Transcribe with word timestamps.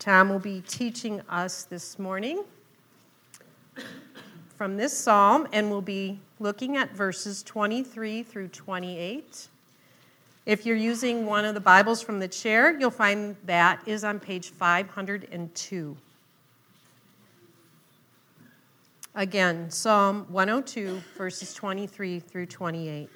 Tom 0.00 0.30
will 0.30 0.38
be 0.38 0.62
teaching 0.66 1.20
us 1.28 1.64
this 1.64 1.98
morning 1.98 2.42
from 4.56 4.78
this 4.78 4.96
psalm, 4.96 5.46
and 5.52 5.68
we'll 5.70 5.82
be 5.82 6.18
looking 6.38 6.78
at 6.78 6.90
verses 6.96 7.42
23 7.42 8.22
through 8.22 8.48
28. 8.48 9.48
If 10.46 10.64
you're 10.64 10.74
using 10.74 11.26
one 11.26 11.44
of 11.44 11.52
the 11.52 11.60
Bibles 11.60 12.00
from 12.00 12.18
the 12.18 12.28
chair, 12.28 12.80
you'll 12.80 12.90
find 12.90 13.36
that 13.44 13.82
is 13.84 14.02
on 14.02 14.18
page 14.18 14.48
502. 14.48 15.96
Again, 19.14 19.70
Psalm 19.70 20.24
102, 20.30 21.02
verses 21.18 21.52
23 21.52 22.20
through 22.20 22.46
28. 22.46 23.10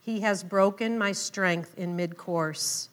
He 0.00 0.20
has 0.22 0.42
broken 0.42 0.98
my 0.98 1.12
strength 1.12 1.78
in 1.78 1.94
mid 1.94 2.16
course, 2.16 2.88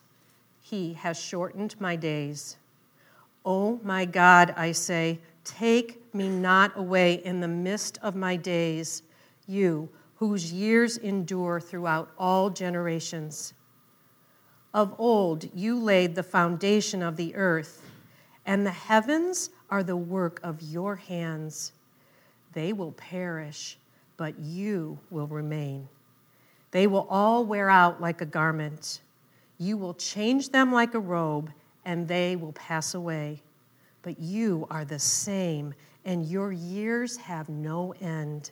He 0.74 0.94
has 0.94 1.20
shortened 1.22 1.80
my 1.80 1.96
days. 1.96 2.58
Oh 3.46 3.80
my 3.84 4.06
God, 4.06 4.56
I 4.58 4.72
say, 4.72 5.20
take 5.44 6.12
me 6.16 6.28
not 6.28 6.76
away 6.76 7.22
in 7.24 7.42
the 7.42 7.48
midst 7.48 8.00
of 8.02 8.16
my 8.16 8.36
days, 8.36 9.04
you 9.46 9.88
whose 10.16 10.52
years 10.52 10.98
endure 10.98 11.60
throughout 11.60 12.10
all 12.18 12.50
generations. 12.50 13.54
Of 14.74 14.96
old 14.98 15.48
you 15.54 15.78
laid 15.78 16.16
the 16.16 16.24
foundation 16.24 17.04
of 17.04 17.18
the 17.18 17.36
earth, 17.36 17.84
and 18.48 18.66
the 18.66 18.72
heavens 18.72 19.52
are 19.70 19.84
the 19.84 19.96
work 19.96 20.40
of 20.42 20.60
your 20.64 20.96
hands. 20.96 21.74
They 22.54 22.74
will 22.74 22.94
perish, 22.94 23.78
but 24.18 24.40
you 24.40 24.98
will 25.12 25.28
remain. 25.28 25.88
They 26.72 26.88
will 26.88 27.06
all 27.12 27.46
wear 27.46 27.70
out 27.70 28.02
like 28.02 28.22
a 28.22 28.26
garment. 28.26 29.02
You 29.64 29.78
will 29.78 29.94
change 29.94 30.50
them 30.50 30.74
like 30.74 30.94
a 30.94 31.00
robe, 31.00 31.50
and 31.86 32.06
they 32.06 32.36
will 32.36 32.52
pass 32.52 32.96
away. 32.96 33.42
But 34.02 34.20
you 34.20 34.68
are 34.70 34.84
the 34.84 35.00
same, 35.00 35.74
and 36.04 36.26
your 36.26 36.52
years 36.52 37.16
have 37.16 37.48
no 37.48 37.94
end. 38.02 38.52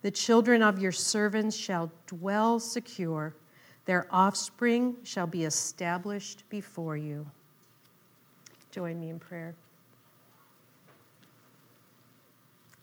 The 0.00 0.10
children 0.10 0.62
of 0.62 0.78
your 0.78 0.92
servants 0.92 1.54
shall 1.54 1.92
dwell 2.06 2.58
secure, 2.58 3.34
their 3.84 4.06
offspring 4.10 4.96
shall 5.02 5.26
be 5.26 5.44
established 5.44 6.48
before 6.48 6.96
you. 6.96 7.26
Join 8.70 8.98
me 8.98 9.10
in 9.10 9.18
prayer. 9.18 9.54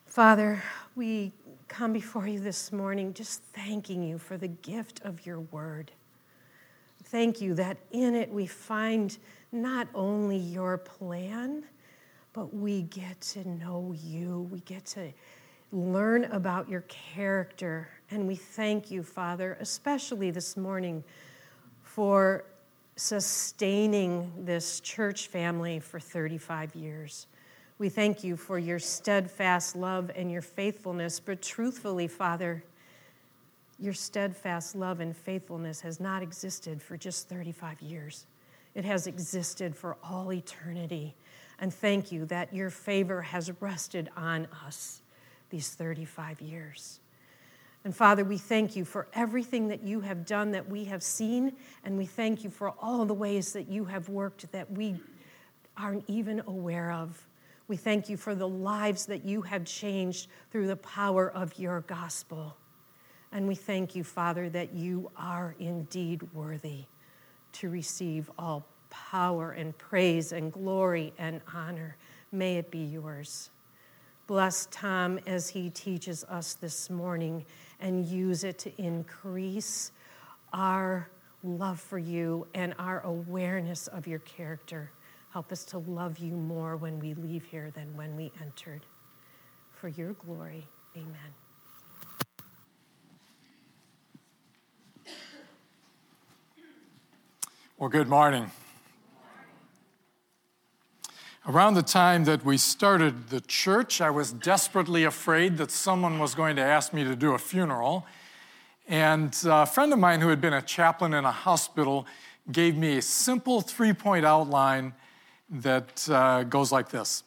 Father, 0.05 0.61
we 0.95 1.31
come 1.67 1.91
before 1.91 2.27
you 2.27 2.39
this 2.39 2.71
morning 2.71 3.15
just 3.15 3.41
thanking 3.45 4.03
you 4.03 4.19
for 4.19 4.37
the 4.37 4.49
gift 4.49 5.01
of 5.03 5.25
your 5.25 5.39
word. 5.39 5.91
Thank 7.11 7.41
you 7.41 7.55
that 7.55 7.75
in 7.91 8.15
it 8.15 8.31
we 8.31 8.45
find 8.45 9.17
not 9.51 9.89
only 9.93 10.37
your 10.37 10.77
plan, 10.77 11.65
but 12.31 12.53
we 12.53 12.83
get 12.83 13.19
to 13.19 13.45
know 13.49 13.93
you. 14.01 14.47
We 14.49 14.61
get 14.61 14.85
to 14.85 15.11
learn 15.73 16.23
about 16.23 16.69
your 16.69 16.85
character. 16.87 17.89
And 18.11 18.29
we 18.29 18.35
thank 18.35 18.89
you, 18.89 19.03
Father, 19.03 19.57
especially 19.59 20.31
this 20.31 20.55
morning 20.55 21.03
for 21.83 22.45
sustaining 22.95 24.31
this 24.45 24.79
church 24.79 25.27
family 25.27 25.81
for 25.81 25.99
35 25.99 26.75
years. 26.75 27.27
We 27.77 27.89
thank 27.89 28.23
you 28.23 28.37
for 28.37 28.57
your 28.57 28.79
steadfast 28.79 29.75
love 29.75 30.11
and 30.15 30.31
your 30.31 30.41
faithfulness, 30.41 31.19
but 31.19 31.41
truthfully, 31.41 32.07
Father, 32.07 32.63
your 33.81 33.93
steadfast 33.93 34.75
love 34.75 34.99
and 34.99 35.17
faithfulness 35.17 35.81
has 35.81 35.99
not 35.99 36.21
existed 36.21 36.81
for 36.81 36.97
just 36.97 37.27
35 37.27 37.81
years. 37.81 38.27
It 38.75 38.85
has 38.85 39.07
existed 39.07 39.75
for 39.75 39.97
all 40.03 40.31
eternity. 40.31 41.15
And 41.59 41.73
thank 41.73 42.11
you 42.11 42.25
that 42.25 42.53
your 42.53 42.69
favor 42.69 43.21
has 43.21 43.51
rested 43.59 44.09
on 44.15 44.47
us 44.65 45.01
these 45.49 45.69
35 45.69 46.41
years. 46.41 46.99
And 47.83 47.95
Father, 47.95 48.23
we 48.23 48.37
thank 48.37 48.75
you 48.75 48.85
for 48.85 49.07
everything 49.13 49.67
that 49.69 49.83
you 49.83 50.01
have 50.01 50.25
done 50.25 50.51
that 50.51 50.69
we 50.69 50.85
have 50.85 51.01
seen, 51.01 51.53
and 51.83 51.97
we 51.97 52.05
thank 52.05 52.43
you 52.43 52.51
for 52.51 52.69
all 52.79 53.05
the 53.05 53.13
ways 53.13 53.53
that 53.53 53.67
you 53.67 53.85
have 53.85 54.07
worked 54.07 54.51
that 54.51 54.71
we 54.71 54.99
aren't 55.75 56.03
even 56.07 56.43
aware 56.45 56.91
of. 56.91 57.27
We 57.67 57.77
thank 57.77 58.07
you 58.09 58.17
for 58.17 58.35
the 58.35 58.47
lives 58.47 59.07
that 59.07 59.25
you 59.25 59.41
have 59.41 59.65
changed 59.65 60.27
through 60.51 60.67
the 60.67 60.75
power 60.75 61.31
of 61.31 61.57
your 61.57 61.81
gospel. 61.81 62.55
And 63.31 63.47
we 63.47 63.55
thank 63.55 63.95
you, 63.95 64.03
Father, 64.03 64.49
that 64.49 64.73
you 64.73 65.09
are 65.15 65.55
indeed 65.59 66.21
worthy 66.33 66.83
to 67.53 67.69
receive 67.69 68.29
all 68.37 68.65
power 68.89 69.51
and 69.51 69.77
praise 69.77 70.31
and 70.31 70.51
glory 70.51 71.13
and 71.17 71.41
honor. 71.53 71.95
May 72.31 72.57
it 72.57 72.71
be 72.71 72.79
yours. 72.79 73.49
Bless 74.27 74.67
Tom 74.71 75.19
as 75.27 75.49
he 75.49 75.69
teaches 75.69 76.23
us 76.25 76.53
this 76.53 76.89
morning 76.89 77.45
and 77.79 78.05
use 78.05 78.43
it 78.43 78.57
to 78.59 78.81
increase 78.81 79.91
our 80.53 81.09
love 81.43 81.79
for 81.79 81.97
you 81.97 82.47
and 82.53 82.73
our 82.77 83.01
awareness 83.01 83.87
of 83.87 84.07
your 84.07 84.19
character. 84.19 84.91
Help 85.31 85.51
us 85.51 85.63
to 85.65 85.79
love 85.79 86.17
you 86.19 86.33
more 86.33 86.75
when 86.75 86.99
we 86.99 87.13
leave 87.13 87.43
here 87.45 87.71
than 87.71 87.95
when 87.95 88.15
we 88.15 88.31
entered. 88.41 88.85
For 89.71 89.87
your 89.87 90.13
glory, 90.13 90.67
amen. 90.95 91.40
Well, 97.81 97.89
good 97.89 98.09
morning. 98.09 98.51
Around 101.47 101.73
the 101.73 101.81
time 101.81 102.25
that 102.25 102.45
we 102.45 102.57
started 102.57 103.29
the 103.29 103.41
church, 103.41 104.01
I 104.01 104.11
was 104.11 104.31
desperately 104.31 105.03
afraid 105.03 105.57
that 105.57 105.71
someone 105.71 106.19
was 106.19 106.35
going 106.35 106.57
to 106.57 106.61
ask 106.61 106.93
me 106.93 107.03
to 107.03 107.15
do 107.15 107.33
a 107.33 107.39
funeral. 107.39 108.05
And 108.87 109.35
a 109.45 109.65
friend 109.65 109.91
of 109.91 109.97
mine 109.97 110.21
who 110.21 110.27
had 110.27 110.39
been 110.39 110.53
a 110.53 110.61
chaplain 110.61 111.15
in 111.15 111.25
a 111.25 111.31
hospital 111.31 112.05
gave 112.51 112.77
me 112.77 112.99
a 112.99 113.01
simple 113.01 113.61
three 113.61 113.93
point 113.93 114.27
outline 114.27 114.93
that 115.49 116.07
uh, 116.07 116.43
goes 116.43 116.71
like 116.71 116.89
this 116.89 117.23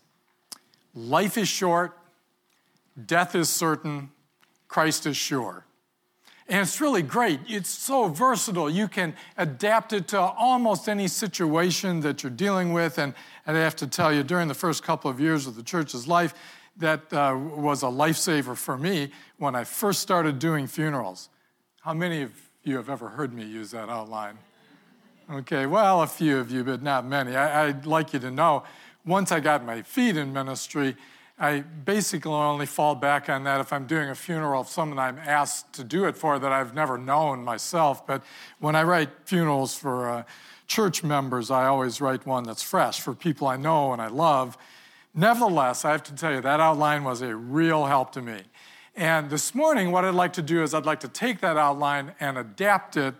Life 0.95 1.37
is 1.37 1.49
short, 1.49 1.99
death 3.07 3.35
is 3.35 3.49
certain, 3.49 4.13
Christ 4.69 5.05
is 5.05 5.17
sure. 5.17 5.65
And 6.47 6.61
it's 6.61 6.81
really 6.81 7.03
great. 7.03 7.41
It's 7.49 7.71
so 7.71 8.09
versatile. 8.09 8.69
You 8.69 8.87
can 8.87 9.15
adapt 9.39 9.95
it 9.95 10.09
to 10.09 10.21
almost 10.21 10.89
any 10.89 11.09
situation 11.09 12.01
that 12.01 12.23
you're 12.23 12.31
dealing 12.31 12.75
with. 12.75 12.99
And, 12.99 13.15
and 13.47 13.57
I 13.57 13.61
have 13.61 13.77
to 13.77 13.87
tell 13.87 14.13
you, 14.13 14.23
during 14.23 14.49
the 14.49 14.55
first 14.55 14.83
couple 14.83 15.11
of 15.11 15.21
years 15.21 15.47
of 15.47 15.57
the 15.57 15.63
church's 15.63 16.07
life, 16.07 16.35
that 16.77 17.13
uh, 17.13 17.39
was 17.39 17.83
a 17.83 17.87
lifesaver 17.87 18.57
for 18.57 18.77
me 18.77 19.11
when 19.39 19.55
I 19.55 19.65
first 19.65 20.01
started 20.01 20.39
doing 20.39 20.67
funerals. 20.67 21.29
How 21.81 21.95
many 21.95 22.23
of 22.23 22.33
you 22.63 22.77
have 22.77 22.91
ever 22.91 23.09
heard 23.09 23.33
me 23.33 23.45
use 23.45 23.71
that 23.71 23.89
outline? 23.89 24.39
Okay, 25.31 25.65
well, 25.65 26.03
a 26.03 26.07
few 26.07 26.39
of 26.39 26.51
you, 26.51 26.65
but 26.65 26.83
not 26.83 27.07
many. 27.07 27.37
I, 27.37 27.69
I'd 27.69 27.87
like 27.87 28.13
you 28.13 28.19
to 28.19 28.31
know 28.31 28.65
once 29.07 29.33
I 29.33 29.41
got 29.41 29.65
my 29.65 29.83
feet 29.83 30.17
in 30.17 30.33
ministry, 30.33 30.97
I 31.39 31.61
basically 31.61 32.31
only 32.31 32.67
fall 32.67 32.95
back 32.95 33.29
on 33.29 33.43
that 33.45 33.61
if 33.61 33.73
I'm 33.73 33.87
doing 33.87 34.09
a 34.09 34.15
funeral 34.15 34.61
of 34.61 34.69
someone 34.69 35.01
I'm 35.01 35.19
asked 35.19 35.73
to 35.75 35.85
do 35.85 36.05
it 36.05 36.17
for 36.17 36.39
that 36.39 36.53
I've 36.53 36.75
never 36.75 36.97
known 36.97 37.43
myself. 37.43 38.07
But 38.07 38.23
when 38.61 38.77
I 38.77 38.85
write 38.85 39.11
funerals 39.25 39.77
for 39.77 40.09
uh, 40.09 40.23
church 40.69 41.03
members, 41.03 41.51
I 41.51 41.67
always 41.67 42.01
write 42.01 42.25
one 42.25 42.45
that's 42.45 42.63
fresh 42.63 43.01
for 43.01 43.15
people 43.15 43.49
I 43.49 43.57
know 43.57 43.93
and 43.93 44.01
I 44.01 44.07
love. 44.07 44.57
Nevertheless, 45.13 45.85
I 45.85 45.91
have 45.91 46.05
to 46.05 46.15
tell 46.15 46.33
you, 46.33 46.41
that 46.41 46.61
outline 46.61 47.03
was 47.03 47.21
a 47.21 47.35
real 47.35 47.87
help 47.87 48.13
to 48.13 48.23
me. 48.23 48.43
And 48.95 49.29
this 49.29 49.57
morning, 49.57 49.91
what 49.91 50.05
I'd 50.05 50.15
like 50.15 50.35
to 50.35 50.43
do 50.43 50.63
is 50.63 50.73
I'd 50.73 50.87
like 50.87 51.01
to 51.01 51.09
take 51.09 51.41
that 51.41 51.57
outline 51.57 52.13
and 52.21 52.39
adapt 52.39 52.97
it 52.97 53.15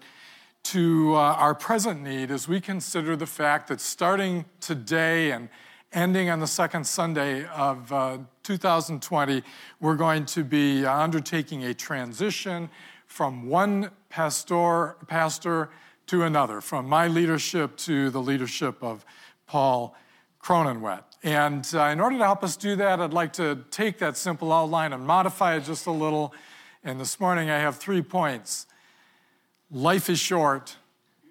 to 0.65 1.15
uh, 1.15 1.19
our 1.19 1.55
present 1.55 2.01
need 2.03 2.31
as 2.31 2.47
we 2.47 2.61
consider 2.61 3.17
the 3.17 3.27
fact 3.27 3.69
that 3.69 3.81
starting 3.81 4.45
today 4.61 5.33
and 5.33 5.49
ending 5.95 6.29
on 6.29 6.41
the 6.41 6.47
second 6.47 6.85
Sunday 6.85 7.47
of 7.47 7.93
uh, 7.93 8.19
2020, 8.43 9.43
we're 9.81 9.95
going 9.95 10.27
to 10.27 10.43
be 10.43 10.85
undertaking 10.85 11.65
a 11.65 11.73
transition 11.73 12.69
from 13.07 13.49
one 13.49 13.91
pastor, 14.11 14.97
pastor 15.07 15.71
to 16.09 16.25
another, 16.25 16.61
from 16.61 16.89
my 16.89 17.07
leadership 17.07 17.77
to 17.77 18.11
the 18.11 18.21
leadership 18.21 18.83
of 18.83 19.05
Paul 19.47 19.97
Cronenwet. 20.43 21.05
And 21.23 21.67
uh, 21.73 21.85
in 21.85 22.01
order 22.01 22.19
to 22.19 22.25
help 22.25 22.43
us 22.43 22.57
do 22.57 22.75
that, 22.77 23.01
I'd 23.01 23.13
like 23.13 23.33
to 23.35 23.61
take 23.71 23.99
that 23.99 24.17
simple 24.17 24.53
outline 24.53 24.93
and 24.93 25.07
modify 25.07 25.55
it 25.55 25.65
just 25.65 25.87
a 25.87 25.93
little. 25.93 26.35
And 26.83 27.01
this 27.01 27.21
morning 27.21 27.51
I 27.51 27.59
have 27.61 27.77
three 27.77 28.03
points 28.03 28.67
life 29.71 30.11
is 30.11 30.19
short, 30.19 30.77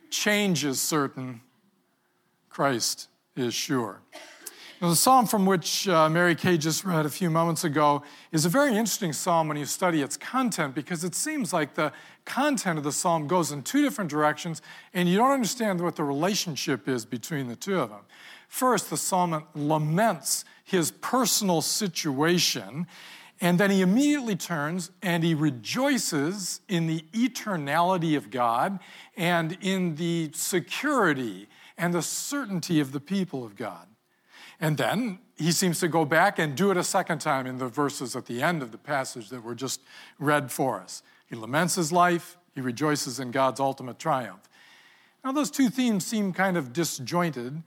change 0.10 0.64
is 0.64 0.82
certain, 0.82 1.42
Christ 2.50 3.10
is 3.36 3.54
sure. 3.54 4.02
Now, 4.82 4.90
the 4.90 4.96
psalm 4.96 5.28
from 5.28 5.46
which 5.46 5.88
uh, 5.88 6.10
Mary 6.10 6.36
Kay 6.36 6.58
just 6.58 6.84
read 6.84 7.06
a 7.06 7.10
few 7.10 7.30
moments 7.30 7.64
ago 7.64 8.04
is 8.32 8.44
a 8.46 8.50
very 8.50 8.72
interesting 8.72 9.14
psalm 9.14 9.48
when 9.48 9.56
you 9.56 9.66
study 9.66 10.02
its 10.02 10.18
content 10.18 10.76
because 10.76 11.04
it 11.04 11.16
seems 11.16 11.54
like 11.54 11.76
the 11.76 11.94
content 12.26 12.78
of 12.78 12.84
the 12.84 12.92
psalm 12.92 13.28
goes 13.28 13.52
in 13.52 13.62
two 13.62 13.82
different 13.82 14.10
directions 14.10 14.62
and 14.94 15.08
you 15.08 15.18
don't 15.18 15.32
understand 15.32 15.80
what 15.80 15.96
the 15.96 16.04
relationship 16.04 16.90
is 16.90 17.06
between 17.06 17.48
the 17.48 17.56
two 17.56 17.80
of 17.80 17.90
them. 17.90 18.02
First, 18.50 18.90
the 18.90 18.98
psalmist 18.98 19.46
laments 19.56 20.44
his 20.64 20.92
personal 20.92 21.62
situation, 21.62 22.88
and 23.42 23.60
then 23.60 23.70
he 23.70 23.82
immediately 23.82 24.36
turns 24.36 24.92
and 25.02 25.24
he 25.24 25.34
rejoices 25.34 26.62
in 26.70 26.88
the 26.88 27.02
eternality 27.14 28.16
of 28.16 28.30
God 28.32 28.80
and 29.18 29.58
in 29.62 29.96
the 29.96 30.32
security 30.34 31.48
and 31.78 31.94
the 31.94 32.02
certainty 32.02 32.80
of 32.80 32.92
the 32.92 33.00
people 33.00 33.44
of 33.44 33.56
God. 33.56 33.88
And 34.60 34.78
then 34.78 35.20
he 35.36 35.52
seems 35.52 35.80
to 35.80 35.88
go 35.88 36.06
back 36.06 36.40
and 36.40 36.56
do 36.56 36.72
it 36.72 36.78
a 36.78 36.84
second 36.84 37.20
time 37.20 37.46
in 37.46 37.58
the 37.58 37.68
verses 37.68 38.16
at 38.16 38.26
the 38.26 38.42
end 38.42 38.62
of 38.62 38.72
the 38.72 38.78
passage 38.78 39.30
that 39.30 39.44
were 39.44 39.56
just 39.56 39.82
read 40.20 40.52
for 40.52 40.80
us. 40.80 41.04
He 41.26 41.36
laments 41.36 41.76
his 41.76 41.92
life, 41.92 42.38
he 42.54 42.62
rejoices 42.62 43.20
in 43.20 43.32
God's 43.32 43.60
ultimate 43.60 44.00
triumph. 44.00 44.48
Now, 45.24 45.32
those 45.32 45.50
two 45.50 45.70
themes 45.70 46.06
seem 46.06 46.34
kind 46.34 46.58
of 46.58 46.74
disjointed, 46.74 47.64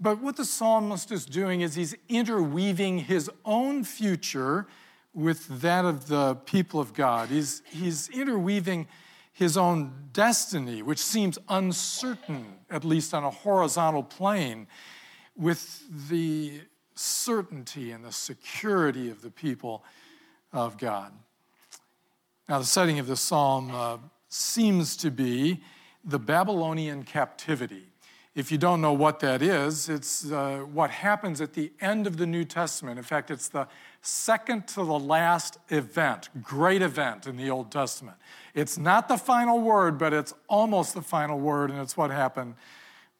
but 0.00 0.20
what 0.20 0.36
the 0.36 0.44
psalmist 0.44 1.12
is 1.12 1.24
doing 1.26 1.60
is 1.60 1.74
he's 1.74 1.94
interweaving 2.08 3.00
his 3.00 3.30
own 3.44 3.84
future 3.84 4.66
with 5.14 5.60
that 5.60 5.84
of 5.84 6.08
the 6.08 6.34
people 6.44 6.80
of 6.80 6.92
God. 6.92 7.28
He's, 7.28 7.62
he's 7.66 8.08
interweaving 8.10 8.86
his 9.32 9.56
own 9.56 9.92
destiny, 10.12 10.82
which 10.82 10.98
seems 10.98 11.38
uncertain, 11.48 12.46
at 12.70 12.84
least 12.84 13.14
on 13.14 13.24
a 13.24 13.30
horizontal 13.30 14.02
plane 14.02 14.66
with 15.36 15.82
the 16.08 16.60
certainty 16.94 17.92
and 17.92 18.04
the 18.04 18.12
security 18.12 19.10
of 19.10 19.22
the 19.22 19.30
people 19.30 19.84
of 20.52 20.78
God. 20.78 21.12
Now, 22.48 22.58
the 22.58 22.64
setting 22.64 22.98
of 22.98 23.06
this 23.06 23.20
psalm 23.20 23.70
uh, 23.74 23.98
seems 24.28 24.96
to 24.98 25.10
be 25.10 25.62
the 26.04 26.18
Babylonian 26.18 27.02
captivity. 27.02 27.88
If 28.34 28.52
you 28.52 28.58
don't 28.58 28.80
know 28.80 28.92
what 28.92 29.20
that 29.20 29.42
is, 29.42 29.88
it's 29.88 30.30
uh, 30.30 30.58
what 30.70 30.90
happens 30.90 31.40
at 31.40 31.54
the 31.54 31.72
end 31.80 32.06
of 32.06 32.18
the 32.18 32.26
New 32.26 32.44
Testament. 32.44 32.98
In 32.98 33.04
fact, 33.04 33.30
it's 33.30 33.48
the 33.48 33.66
second 34.02 34.68
to 34.68 34.76
the 34.76 34.98
last 34.98 35.58
event, 35.70 36.28
great 36.42 36.82
event 36.82 37.26
in 37.26 37.36
the 37.36 37.50
Old 37.50 37.72
Testament. 37.72 38.18
It's 38.54 38.78
not 38.78 39.08
the 39.08 39.16
final 39.16 39.60
word, 39.60 39.98
but 39.98 40.12
it's 40.12 40.34
almost 40.48 40.94
the 40.94 41.02
final 41.02 41.40
word, 41.40 41.70
and 41.70 41.80
it's 41.80 41.96
what 41.96 42.10
happened 42.10 42.54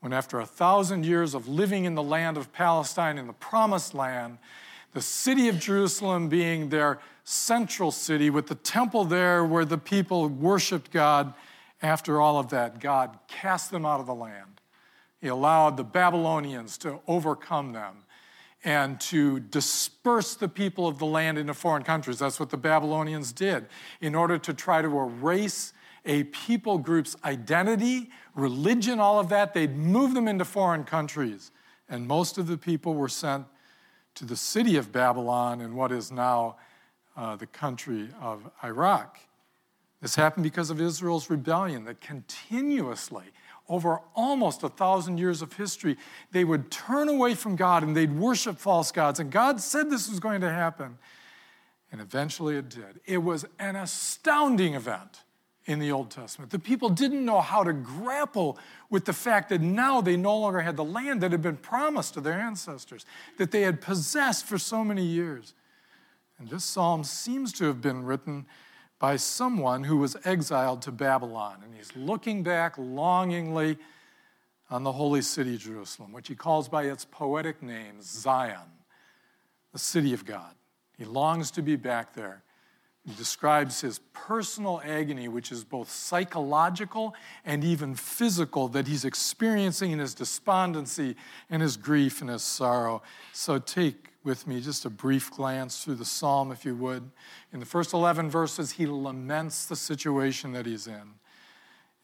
when, 0.00 0.12
after 0.12 0.38
a 0.40 0.46
thousand 0.46 1.04
years 1.04 1.34
of 1.34 1.48
living 1.48 1.84
in 1.84 1.94
the 1.94 2.02
land 2.02 2.36
of 2.36 2.52
Palestine, 2.52 3.18
in 3.18 3.26
the 3.26 3.32
promised 3.32 3.94
land, 3.94 4.38
the 4.92 5.02
city 5.02 5.48
of 5.48 5.58
Jerusalem 5.58 6.28
being 6.28 6.68
their 6.68 7.00
central 7.24 7.90
city, 7.90 8.30
with 8.30 8.46
the 8.46 8.54
temple 8.54 9.04
there 9.04 9.44
where 9.44 9.64
the 9.64 9.78
people 9.78 10.28
worshiped 10.28 10.90
God, 10.90 11.34
after 11.82 12.20
all 12.20 12.38
of 12.38 12.48
that, 12.50 12.80
God 12.80 13.18
cast 13.28 13.70
them 13.70 13.84
out 13.84 14.00
of 14.00 14.06
the 14.06 14.14
land. 14.14 14.60
He 15.20 15.28
allowed 15.28 15.76
the 15.76 15.84
Babylonians 15.84 16.78
to 16.78 17.00
overcome 17.06 17.72
them 17.72 18.04
and 18.64 19.00
to 19.00 19.40
disperse 19.40 20.34
the 20.34 20.48
people 20.48 20.88
of 20.88 20.98
the 20.98 21.06
land 21.06 21.38
into 21.38 21.54
foreign 21.54 21.82
countries. 21.82 22.18
That's 22.18 22.40
what 22.40 22.50
the 22.50 22.56
Babylonians 22.56 23.32
did 23.32 23.66
in 24.00 24.14
order 24.14 24.38
to 24.38 24.54
try 24.54 24.82
to 24.82 24.98
erase 24.98 25.72
a 26.04 26.24
people 26.24 26.78
group's 26.78 27.16
identity, 27.24 28.10
religion, 28.36 29.00
all 29.00 29.18
of 29.18 29.28
that. 29.30 29.54
They'd 29.54 29.76
move 29.76 30.14
them 30.14 30.28
into 30.28 30.44
foreign 30.44 30.84
countries. 30.84 31.50
And 31.88 32.06
most 32.06 32.38
of 32.38 32.46
the 32.46 32.56
people 32.56 32.94
were 32.94 33.08
sent 33.08 33.46
to 34.14 34.24
the 34.24 34.36
city 34.36 34.76
of 34.76 34.92
Babylon 34.92 35.60
in 35.60 35.74
what 35.74 35.90
is 35.90 36.12
now 36.12 36.56
uh, 37.16 37.36
the 37.36 37.46
country 37.46 38.08
of 38.20 38.48
Iraq. 38.62 39.18
This 40.00 40.14
happened 40.14 40.44
because 40.44 40.70
of 40.70 40.80
Israel's 40.80 41.30
rebellion 41.30 41.84
that 41.84 42.00
continuously, 42.00 43.24
over 43.68 44.00
almost 44.14 44.62
a 44.62 44.68
thousand 44.68 45.18
years 45.18 45.42
of 45.42 45.54
history, 45.54 45.96
they 46.32 46.44
would 46.44 46.70
turn 46.70 47.08
away 47.08 47.34
from 47.34 47.56
God 47.56 47.82
and 47.82 47.96
they'd 47.96 48.16
worship 48.16 48.58
false 48.58 48.92
gods. 48.92 49.18
And 49.18 49.30
God 49.30 49.60
said 49.60 49.90
this 49.90 50.08
was 50.08 50.20
going 50.20 50.42
to 50.42 50.50
happen. 50.50 50.98
And 51.90 52.00
eventually 52.00 52.56
it 52.56 52.68
did. 52.68 53.00
It 53.06 53.18
was 53.18 53.46
an 53.58 53.76
astounding 53.76 54.74
event 54.74 55.22
in 55.66 55.80
the 55.80 55.90
Old 55.90 56.10
Testament. 56.10 56.52
The 56.52 56.58
people 56.58 56.88
didn't 56.88 57.24
know 57.24 57.40
how 57.40 57.64
to 57.64 57.72
grapple 57.72 58.58
with 58.88 59.04
the 59.04 59.12
fact 59.12 59.48
that 59.48 59.60
now 59.60 60.00
they 60.00 60.16
no 60.16 60.38
longer 60.38 60.60
had 60.60 60.76
the 60.76 60.84
land 60.84 61.20
that 61.20 61.32
had 61.32 61.42
been 61.42 61.56
promised 61.56 62.14
to 62.14 62.20
their 62.20 62.38
ancestors, 62.38 63.04
that 63.36 63.50
they 63.50 63.62
had 63.62 63.80
possessed 63.80 64.46
for 64.46 64.58
so 64.58 64.84
many 64.84 65.04
years. 65.04 65.54
And 66.38 66.48
this 66.48 66.64
psalm 66.64 67.02
seems 67.02 67.52
to 67.54 67.64
have 67.64 67.80
been 67.80 68.04
written 68.04 68.46
by 68.98 69.16
someone 69.16 69.84
who 69.84 69.96
was 69.96 70.16
exiled 70.24 70.82
to 70.82 70.92
Babylon. 70.92 71.58
And 71.64 71.74
he's 71.74 71.94
looking 71.96 72.42
back 72.42 72.78
longingly 72.78 73.76
on 74.70 74.84
the 74.84 74.92
holy 74.92 75.22
city, 75.22 75.58
Jerusalem, 75.58 76.12
which 76.12 76.28
he 76.28 76.34
calls 76.34 76.68
by 76.68 76.84
its 76.84 77.04
poetic 77.04 77.62
name, 77.62 77.96
Zion, 78.00 78.70
the 79.72 79.78
city 79.78 80.12
of 80.14 80.24
God. 80.24 80.54
He 80.96 81.04
longs 81.04 81.50
to 81.52 81.62
be 81.62 81.76
back 81.76 82.14
there 82.14 82.42
he 82.45 82.45
describes 83.14 83.80
his 83.80 84.00
personal 84.12 84.80
agony, 84.84 85.28
which 85.28 85.52
is 85.52 85.62
both 85.62 85.90
psychological 85.90 87.14
and 87.44 87.62
even 87.62 87.94
physical, 87.94 88.66
that 88.68 88.88
he's 88.88 89.04
experiencing 89.04 89.92
in 89.92 89.98
his 90.00 90.14
despondency 90.14 91.14
and 91.48 91.62
his 91.62 91.76
grief 91.76 92.20
and 92.20 92.30
his 92.30 92.42
sorrow. 92.42 93.02
So 93.32 93.58
take 93.58 94.08
with 94.24 94.46
me 94.46 94.60
just 94.60 94.84
a 94.84 94.90
brief 94.90 95.30
glance 95.30 95.84
through 95.84 95.94
the 95.94 96.04
psalm, 96.04 96.50
if 96.50 96.64
you 96.64 96.74
would. 96.74 97.08
In 97.52 97.60
the 97.60 97.66
first 97.66 97.94
11 97.94 98.28
verses, 98.28 98.72
he 98.72 98.86
laments 98.86 99.66
the 99.66 99.76
situation 99.76 100.52
that 100.52 100.66
he's 100.66 100.88
in. 100.88 101.14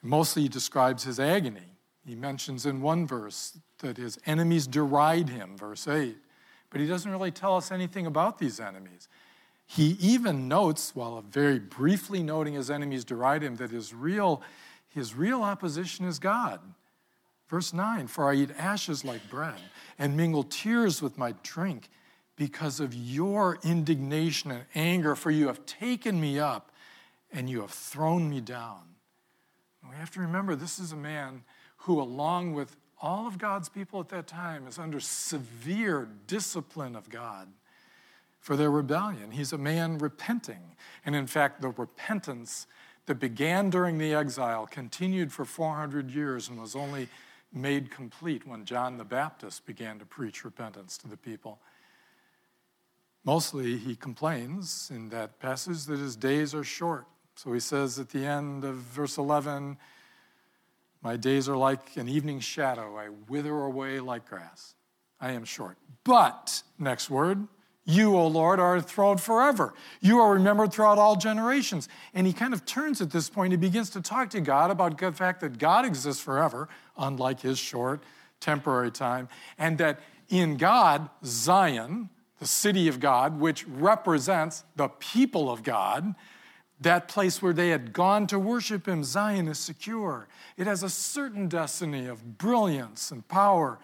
Mostly, 0.03 0.43
he 0.43 0.49
describes 0.49 1.03
his 1.03 1.19
agony. 1.19 1.77
He 2.07 2.15
mentions 2.15 2.65
in 2.65 2.81
one 2.81 3.07
verse 3.07 3.59
that 3.79 3.97
his 3.97 4.19
enemies 4.25 4.69
deride 4.69 5.29
him, 5.29 5.57
verse 5.57 5.89
8. 5.89 6.17
But 6.71 6.81
he 6.81 6.87
doesn't 6.87 7.11
really 7.11 7.31
tell 7.33 7.57
us 7.57 7.71
anything 7.71 8.07
about 8.07 8.39
these 8.39 8.61
enemies. 8.61 9.09
He 9.75 9.97
even 10.01 10.49
notes, 10.49 10.95
while 10.95 11.23
very 11.23 11.59
briefly 11.59 12.23
noting 12.23 12.53
his 12.53 12.71
enemies 12.71 13.07
deride 13.07 13.43
him, 13.43 13.57
that 13.57 13.71
his 13.71 13.95
real, 13.95 14.43
his 14.91 15.15
real 15.15 15.43
opposition 15.43 16.05
is 16.05 16.19
God. 16.19 16.61
Verse 17.49 17.73
9 17.73 18.07
For 18.07 18.31
I 18.31 18.35
eat 18.35 18.51
ashes 18.59 19.03
like 19.03 19.31
bread 19.31 19.59
and 19.99 20.15
mingle 20.15 20.43
tears 20.43 21.01
with 21.01 21.17
my 21.17 21.35
drink 21.43 21.89
because 22.37 22.81
of 22.81 22.93
your 22.93 23.59
indignation 23.65 24.51
and 24.51 24.65
anger, 24.75 25.17
for 25.17 25.31
you 25.31 25.47
have 25.47 25.65
taken 25.65 26.21
me 26.21 26.39
up 26.39 26.71
and 27.33 27.49
you 27.49 27.63
have 27.63 27.71
thrown 27.71 28.29
me 28.29 28.43
down. 28.43 28.83
We 29.89 29.97
have 29.97 30.11
to 30.11 30.21
remember 30.21 30.55
this 30.55 30.79
is 30.79 30.93
a 30.93 30.97
man 30.97 31.45
who, 31.79 31.99
along 31.99 32.53
with 32.53 32.77
all 33.01 33.27
of 33.27 33.39
God's 33.39 33.71
people 33.71 34.01
at 34.01 34.11
that 34.11 34.27
time, 34.27 34.67
is 34.67 34.79
under 34.79 35.01
severe 35.01 36.11
discipline 36.27 36.95
of 36.95 37.09
God 37.09 37.49
for 38.43 38.57
their 38.57 38.73
rebellion. 38.73 39.31
He's 39.31 39.53
a 39.53 39.59
man 39.59 39.99
repenting. 39.99 40.75
And 41.07 41.15
in 41.15 41.29
fact, 41.29 41.63
the 41.63 41.69
repentance 41.69 42.67
that 43.07 43.21
began 43.21 43.71
during 43.71 43.99
the 43.99 44.13
exile 44.13 44.67
continued 44.67 45.33
for 45.33 45.45
400 45.45 46.11
years 46.11 46.49
and 46.49 46.61
was 46.61 46.75
only 46.75 47.09
made 47.53 47.91
complete 47.91 48.45
when 48.45 48.65
John 48.65 48.99
the 48.99 49.05
Baptist 49.05 49.65
began 49.65 50.01
to 50.01 50.05
preach 50.05 50.45
repentance 50.45 50.99
to 50.99 51.09
the 51.09 51.17
people. 51.17 51.61
Mostly, 53.25 53.77
he 53.77 53.95
complains 53.95 54.91
in 54.93 55.09
that 55.11 55.39
passage 55.39 55.85
that 55.85 56.01
his 56.01 56.17
days 56.17 56.53
are 56.53 56.65
short. 56.65 57.07
So 57.37 57.53
he 57.53 57.61
says 57.61 58.01
at 58.01 58.09
the 58.09 58.27
end 58.27 58.65
of 58.65 58.75
verse 58.75 59.19
11, 59.19 59.79
My 61.01 61.17
days 61.17 61.49
are 61.49 61.57
like 61.57 61.97
an 61.97 62.09
evening 62.09 62.41
shadow, 62.41 62.97
I 62.97 63.11
wither 63.29 63.57
away 63.63 64.01
like 64.01 64.29
grass. 64.29 64.75
I 65.21 65.31
am 65.31 65.45
short. 65.45 65.79
But, 66.03 66.65
next 66.81 67.09
word, 67.09 67.47
you, 67.85 68.17
O 68.17 68.27
Lord, 68.29 68.61
are 68.61 68.77
enthroned 68.77 69.21
forever. 69.21 69.75
You 70.01 70.21
are 70.21 70.33
remembered 70.35 70.73
throughout 70.73 70.99
all 70.99 71.17
generations. 71.17 71.89
And 72.15 72.27
he 72.27 72.33
kind 72.33 72.55
of 72.55 72.65
turns 72.65 73.01
at 73.01 73.11
this 73.11 73.29
point. 73.29 73.53
He 73.53 73.57
begins 73.57 73.91
to 73.91 74.01
talk 74.01 74.31
to 74.31 74.41
God 74.41 74.71
about 74.71 74.99
the 74.99 75.13
fact 75.13 75.41
that 75.41 75.59
God 75.59 75.85
exists 75.85 76.23
forever, 76.23 76.69
unlike 76.97 77.41
his 77.41 77.59
short, 77.59 78.03
temporary 78.41 78.91
time, 78.91 79.29
and 79.59 79.79
that 79.79 80.01
in 80.29 80.57
God, 80.57 81.11
Zion, 81.25 82.09
the 82.39 82.47
city 82.47 82.89
of 82.89 83.01
God, 83.01 83.39
which 83.39 83.67
represents 83.67 84.65
the 84.77 84.89
people 84.89 85.51
of 85.51 85.63
God, 85.63 86.15
that 86.81 87.07
place 87.07 87.41
where 87.41 87.53
they 87.53 87.69
had 87.69 87.93
gone 87.93 88.27
to 88.29 88.39
worship 88.39 88.87
him, 88.87 89.05
Zion 89.05 89.47
is 89.47 89.59
secure. 89.59 90.27
It 90.57 90.67
has 90.67 90.83
a 90.83 90.91
certain 90.91 91.49
destiny 91.49 92.07
of 92.07 92.39
brilliance 92.39 93.11
and 93.11 93.27
power 93.29 93.79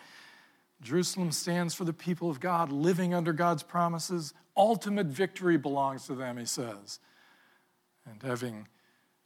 Jerusalem 0.82 1.32
stands 1.32 1.74
for 1.74 1.84
the 1.84 1.92
people 1.92 2.30
of 2.30 2.40
God 2.40 2.70
living 2.70 3.12
under 3.12 3.32
God's 3.32 3.62
promises. 3.62 4.32
Ultimate 4.56 5.06
victory 5.06 5.56
belongs 5.56 6.06
to 6.06 6.14
them, 6.14 6.36
he 6.38 6.44
says. 6.44 7.00
And 8.06 8.22
having 8.22 8.68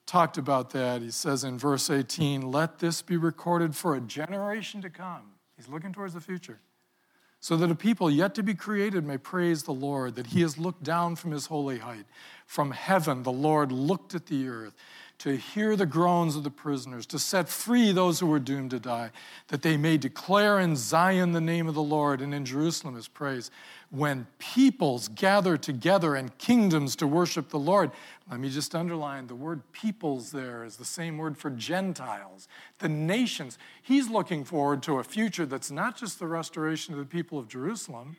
talked 0.06 0.38
about 0.38 0.70
that, 0.70 1.02
he 1.02 1.10
says 1.10 1.44
in 1.44 1.58
verse 1.58 1.90
18, 1.90 2.50
Let 2.50 2.78
this 2.78 3.02
be 3.02 3.16
recorded 3.16 3.76
for 3.76 3.94
a 3.94 4.00
generation 4.00 4.80
to 4.82 4.90
come. 4.90 5.32
He's 5.56 5.68
looking 5.68 5.92
towards 5.92 6.14
the 6.14 6.20
future. 6.20 6.60
so 7.40 7.56
that 7.56 7.70
a 7.70 7.74
people 7.74 8.08
yet 8.08 8.36
to 8.36 8.42
be 8.42 8.54
created 8.54 9.04
may 9.04 9.18
praise 9.18 9.64
the 9.64 9.72
Lord, 9.72 10.14
that 10.14 10.28
he 10.28 10.42
has 10.42 10.58
looked 10.58 10.84
down 10.84 11.16
from 11.16 11.32
his 11.32 11.46
holy 11.46 11.78
height. 11.78 12.06
From 12.46 12.70
heaven, 12.70 13.24
the 13.24 13.32
Lord 13.32 13.72
looked 13.72 14.14
at 14.14 14.26
the 14.26 14.46
earth 14.46 14.74
to 15.22 15.36
hear 15.36 15.76
the 15.76 15.86
groans 15.86 16.34
of 16.34 16.42
the 16.42 16.50
prisoners, 16.50 17.06
to 17.06 17.16
set 17.16 17.48
free 17.48 17.92
those 17.92 18.18
who 18.18 18.26
were 18.26 18.40
doomed 18.40 18.72
to 18.72 18.80
die, 18.80 19.08
that 19.46 19.62
they 19.62 19.76
may 19.76 19.96
declare 19.96 20.58
in 20.58 20.74
Zion 20.74 21.30
the 21.30 21.40
name 21.40 21.68
of 21.68 21.76
the 21.76 21.82
Lord 21.82 22.20
and 22.20 22.34
in 22.34 22.44
Jerusalem 22.44 22.96
his 22.96 23.06
praise 23.06 23.48
when 23.90 24.26
peoples 24.40 25.06
gather 25.06 25.56
together 25.56 26.16
and 26.16 26.36
kingdoms 26.38 26.96
to 26.96 27.06
worship 27.06 27.50
the 27.50 27.58
Lord. 27.58 27.92
Let 28.28 28.40
me 28.40 28.50
just 28.50 28.74
underline 28.74 29.28
the 29.28 29.36
word 29.36 29.62
peoples 29.70 30.32
there 30.32 30.64
is 30.64 30.76
the 30.76 30.84
same 30.84 31.18
word 31.18 31.38
for 31.38 31.50
Gentiles, 31.50 32.48
the 32.80 32.88
nations. 32.88 33.58
He's 33.80 34.10
looking 34.10 34.42
forward 34.42 34.82
to 34.82 34.98
a 34.98 35.04
future 35.04 35.46
that's 35.46 35.70
not 35.70 35.96
just 35.96 36.18
the 36.18 36.26
restoration 36.26 36.94
of 36.94 36.98
the 36.98 37.06
people 37.06 37.38
of 37.38 37.46
Jerusalem, 37.46 38.16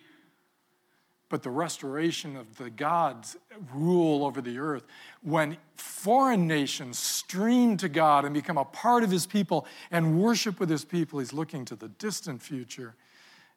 but 1.34 1.42
the 1.42 1.50
restoration 1.50 2.36
of 2.36 2.60
the 2.60 2.70
God's 2.70 3.38
rule 3.74 4.24
over 4.24 4.40
the 4.40 4.60
earth. 4.60 4.84
When 5.24 5.58
foreign 5.78 6.46
nations 6.46 7.00
stream 7.00 7.76
to 7.78 7.90
God 7.90 8.24
and 8.24 8.36
become 8.36 8.60
a 8.60 8.66
part 8.66 9.04
of 9.04 9.10
his 9.10 9.26
people 9.26 9.66
and 9.90 10.22
worship 10.22 10.60
with 10.60 10.70
his 10.70 10.86
people, 10.86 11.18
he's 11.18 11.34
looking 11.34 11.66
to 11.66 11.76
the 11.76 11.88
distant 11.88 12.40
future. 12.44 12.94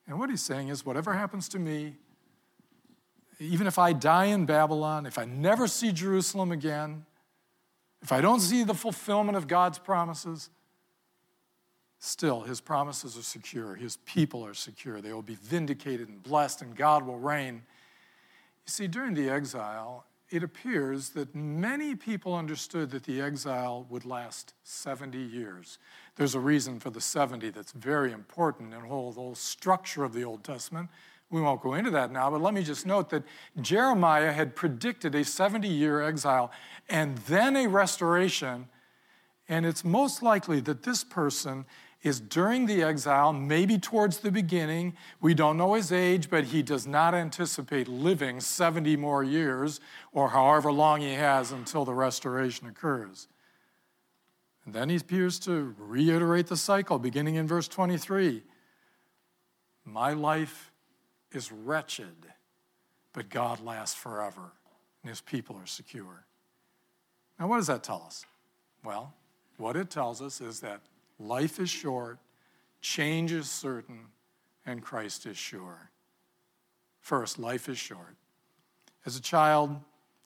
And 0.07 0.19
what 0.19 0.31
he's 0.31 0.41
saying 0.41 0.69
is, 0.69 0.87
whatever 0.87 1.13
happens 1.13 1.51
to 1.51 1.59
me, 1.59 1.97
even 3.41 3.67
if 3.67 3.79
I 3.79 3.93
die 3.93 4.25
in 4.25 4.47
Babylon, 4.47 5.05
if 5.05 5.19
I 5.19 5.27
never 5.27 5.69
see 5.69 5.93
Jerusalem 5.93 6.53
again, 6.53 7.05
if 8.01 8.11
I 8.11 8.23
don't 8.23 8.41
see 8.41 8.65
the 8.65 8.73
fulfillment 8.73 9.37
of 9.37 9.49
God's 9.49 9.79
promises, 9.79 10.49
still 11.99 12.43
his 12.43 12.61
promises 12.61 13.17
are 13.17 13.23
secure. 13.23 13.75
His 13.75 13.97
people 13.99 14.45
are 14.45 14.55
secure. 14.55 15.01
They 15.01 15.13
will 15.13 15.23
be 15.23 15.37
vindicated 15.37 16.09
and 16.09 16.23
blessed, 16.23 16.63
and 16.63 16.77
God 16.77 17.07
will 17.07 17.19
reign. 17.19 17.63
You 18.67 18.71
see, 18.71 18.87
during 18.87 19.15
the 19.15 19.31
exile, 19.31 20.05
it 20.29 20.43
appears 20.43 21.11
that 21.11 21.35
many 21.35 21.95
people 21.95 22.35
understood 22.35 22.91
that 22.91 23.05
the 23.05 23.21
exile 23.21 23.87
would 23.89 24.05
last 24.05 24.55
70 24.65 25.19
years. 25.19 25.79
There's 26.17 26.35
a 26.35 26.41
reason 26.41 26.81
for 26.81 26.91
the 26.91 27.01
70 27.01 27.51
that's 27.51 27.73
very 27.73 28.13
important 28.13 28.75
in 28.75 28.81
the 28.81 28.89
whole, 28.89 29.13
the 29.13 29.21
whole 29.21 29.35
structure 29.37 30.03
of 30.03 30.13
the 30.13 30.25
Old 30.25 30.43
Testament. 30.43 30.89
We 31.31 31.41
won't 31.41 31.61
go 31.61 31.75
into 31.75 31.91
that 31.93 32.11
now, 32.11 32.31
but 32.31 32.41
let 32.41 32.55
me 32.55 32.63
just 32.63 32.87
note 32.87 33.11
that 33.11 33.23
Jeremiah 33.61 34.33
had 34.33 34.57
predicted 34.57 35.15
a 35.15 35.25
70 35.25 35.69
year 35.69 36.03
exile 36.03 36.51
and 36.89 37.19
then 37.19 37.57
a 37.57 37.69
restoration. 37.69 38.69
And 39.49 39.65
it's 39.65 39.85
most 39.85 40.23
likely 40.23 40.61
that 40.61 40.83
this 40.83 41.05
person 41.05 41.67
is 42.03 42.21
during 42.21 42.67
the 42.67 42.83
exile, 42.83 43.33
maybe 43.33 43.79
towards 43.79 44.19
the 44.19 44.31
beginning. 44.31 44.97
We 45.21 45.35
don't 45.35 45.57
know 45.57 45.75
his 45.75 45.91
age, 45.91 46.31
but 46.31 46.45
he 46.45 46.63
does 46.63 46.87
not 46.87 47.15
anticipate 47.15 47.89
living 47.89 48.41
70 48.41 48.97
more 48.97 49.25
years 49.25 49.81
or 50.13 50.31
however 50.31 50.71
long 50.71 51.01
he 51.01 51.15
has 51.15 51.53
until 51.53 51.85
the 51.85 51.95
restoration 51.95 52.67
occurs. 52.69 53.29
And 54.65 54.75
then 54.75 54.89
he 54.89 54.97
appears 54.97 55.39
to 55.41 55.75
reiterate 55.79 56.49
the 56.49 56.57
cycle, 56.57 56.99
beginning 56.99 57.37
in 57.37 57.47
verse 57.47 57.69
23 57.69 58.43
My 59.85 60.13
life 60.13 60.73
is 61.33 61.51
wretched, 61.53 62.27
but 63.13 63.29
God 63.31 63.61
lasts 63.61 63.95
forever, 63.95 64.53
and 65.03 65.09
his 65.09 65.21
people 65.21 65.57
are 65.57 65.67
secure. 65.67 66.25
Now, 67.39 67.47
what 67.49 67.57
does 67.57 67.69
that 67.69 67.83
tell 67.83 68.03
us? 68.07 68.25
Well, 68.85 69.15
what 69.57 69.77
it 69.77 69.91
tells 69.91 70.21
us 70.21 70.41
is 70.41 70.61
that 70.61 70.81
life 71.19 71.59
is 71.59 71.71
short, 71.71 72.19
change 72.81 73.33
is 73.33 73.51
certain, 73.51 74.07
and 74.65 74.83
Christ 74.83 75.27
is 75.27 75.37
sure. 75.37 75.91
First, 77.01 77.39
life 77.39 77.69
is 77.69 77.79
short. 77.79 78.17
As 79.05 79.17
a 79.17 79.21
child, 79.21 79.81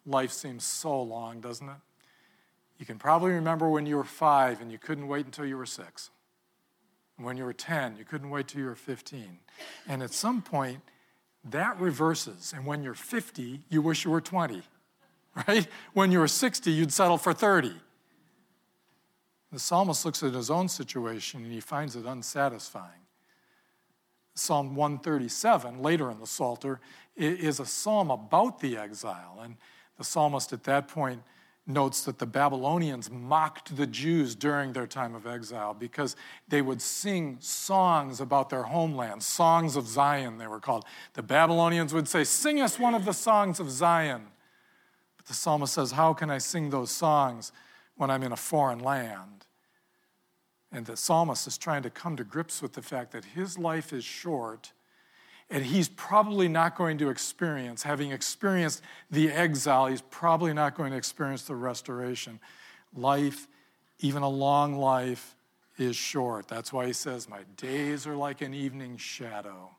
life 0.07 0.33
seems 0.33 0.65
so 0.65 1.03
long, 1.03 1.41
doesn't 1.41 1.69
it? 1.69 1.77
You 2.79 2.87
can 2.87 2.99
probably 2.99 3.33
remember 3.33 3.69
when 3.69 3.85
you 3.85 3.97
were 3.97 4.05
five 4.05 4.63
and 4.63 4.73
you 4.73 4.79
couldn't 4.79 5.07
wait 5.07 5.27
until 5.27 5.45
you 5.45 5.59
were 5.59 5.67
six. 5.67 6.11
When 7.19 7.37
you 7.37 7.45
were 7.45 7.53
10, 7.53 7.97
you 7.99 8.07
couldn't 8.07 8.31
wait 8.31 8.49
till 8.49 8.63
you 8.63 8.67
were 8.67 8.75
15. 8.75 9.39
And 9.87 10.03
at 10.03 10.13
some 10.13 10.41
point, 10.41 10.81
that 11.45 11.79
reverses. 11.79 12.55
And 12.57 12.65
when 12.65 12.83
you're 12.83 12.95
50, 12.95 13.61
you 13.69 13.83
wish 13.83 14.07
you 14.07 14.11
were 14.11 14.23
20, 14.23 14.63
right? 15.47 15.69
When 15.93 16.11
you 16.11 16.21
were 16.21 16.29
60, 16.29 16.71
you'd 16.71 16.93
settle 16.93 17.19
for 17.19 17.35
30. 17.35 17.75
The 19.52 19.59
psalmist 19.59 20.04
looks 20.04 20.23
at 20.23 20.33
his 20.33 20.50
own 20.50 20.69
situation 20.69 21.42
and 21.42 21.52
he 21.52 21.61
finds 21.61 21.97
it 21.97 22.07
unsatisfying. 22.07 23.00
Psalm 24.35 24.76
137, 24.76 25.83
later 25.83 26.11
in 26.11 26.21
the 26.21 26.26
Psalter, 26.26 26.80
is 27.16 27.61
a 27.61 27.66
psalm 27.66 28.11
about 28.11 28.61
the 28.61 28.76
exile. 28.76 29.40
And 29.42 29.57
the 29.99 30.04
psalmist 30.04 30.52
at 30.52 30.64
that 30.64 30.88
point 30.88 31.23
notes 31.66 32.02
that 32.04 32.19
the 32.19 32.26
Babylonians 32.26 33.11
mocked 33.11 33.76
the 33.76 33.87
Jews 33.87 34.35
during 34.35 34.73
their 34.73 34.87
time 34.87 35.14
of 35.14 35.26
exile 35.26 35.75
because 35.75 36.16
they 36.49 36.62
would 36.62 36.80
sing 36.80 37.37
songs 37.40 38.21
about 38.21 38.50
their 38.50 38.62
homeland, 38.62 39.23
songs 39.23 39.76
of 39.76 39.87
Zion, 39.87 40.38
they 40.38 40.47
were 40.47 40.61
called. 40.61 40.85
The 41.14 41.23
Babylonians 41.23 41.92
would 41.92 42.09
say, 42.09 42.25
Sing 42.25 42.61
us 42.61 42.78
one 42.78 42.95
of 42.95 43.04
the 43.04 43.12
songs 43.12 43.61
of 43.61 43.71
Zion. 43.71 44.23
But 45.16 45.26
the 45.26 45.35
psalmist 45.35 45.75
says, 45.75 45.92
How 45.92 46.14
can 46.14 46.30
I 46.30 46.38
sing 46.38 46.71
those 46.71 46.90
songs 46.90 47.52
when 47.97 48.11
I'm 48.11 48.23
in 48.23 48.33
a 48.33 48.37
foreign 48.37 48.80
land? 48.80 49.40
And 50.73 50.87
the 50.87 50.97
psalmist 50.97 51.47
is 51.47 51.59
trying 51.59 51.83
to 51.83 51.91
come 51.91 52.17
to 52.17 52.25
grips 52.25 52.62
with 52.62 52.75
the 52.75 52.83
fact 52.83 53.12
that 53.12 53.25
his 53.25 53.59
life 53.59 53.93
is 53.93 54.05
short 54.05 54.73
and 55.50 55.65
he's 55.65 55.89
probably 55.89 56.47
not 56.47 56.77
going 56.77 56.97
to 56.99 57.11
experience, 57.11 57.83
having 57.83 58.12
experienced 58.12 58.83
the 59.11 59.31
exile, 59.31 59.87
he's 59.87 60.03
probably 60.03 60.55
not 60.55 60.77
going 60.77 60.93
to 60.93 60.97
experience 60.97 61.43
the 61.43 61.57
restoration. 61.57 62.39
Life, 62.95 63.49
even 63.99 64.23
a 64.23 64.29
long 64.29 64.77
life, 64.77 65.35
is 65.77 65.97
short. 65.97 66.47
That's 66.47 66.73
why 66.73 66.87
he 66.87 66.93
says, 66.93 67.29
My 67.29 67.41
days 67.57 68.07
are 68.07 68.15
like 68.15 68.43
an 68.43 68.55
evening 68.55 68.97
shadow. 68.97 69.71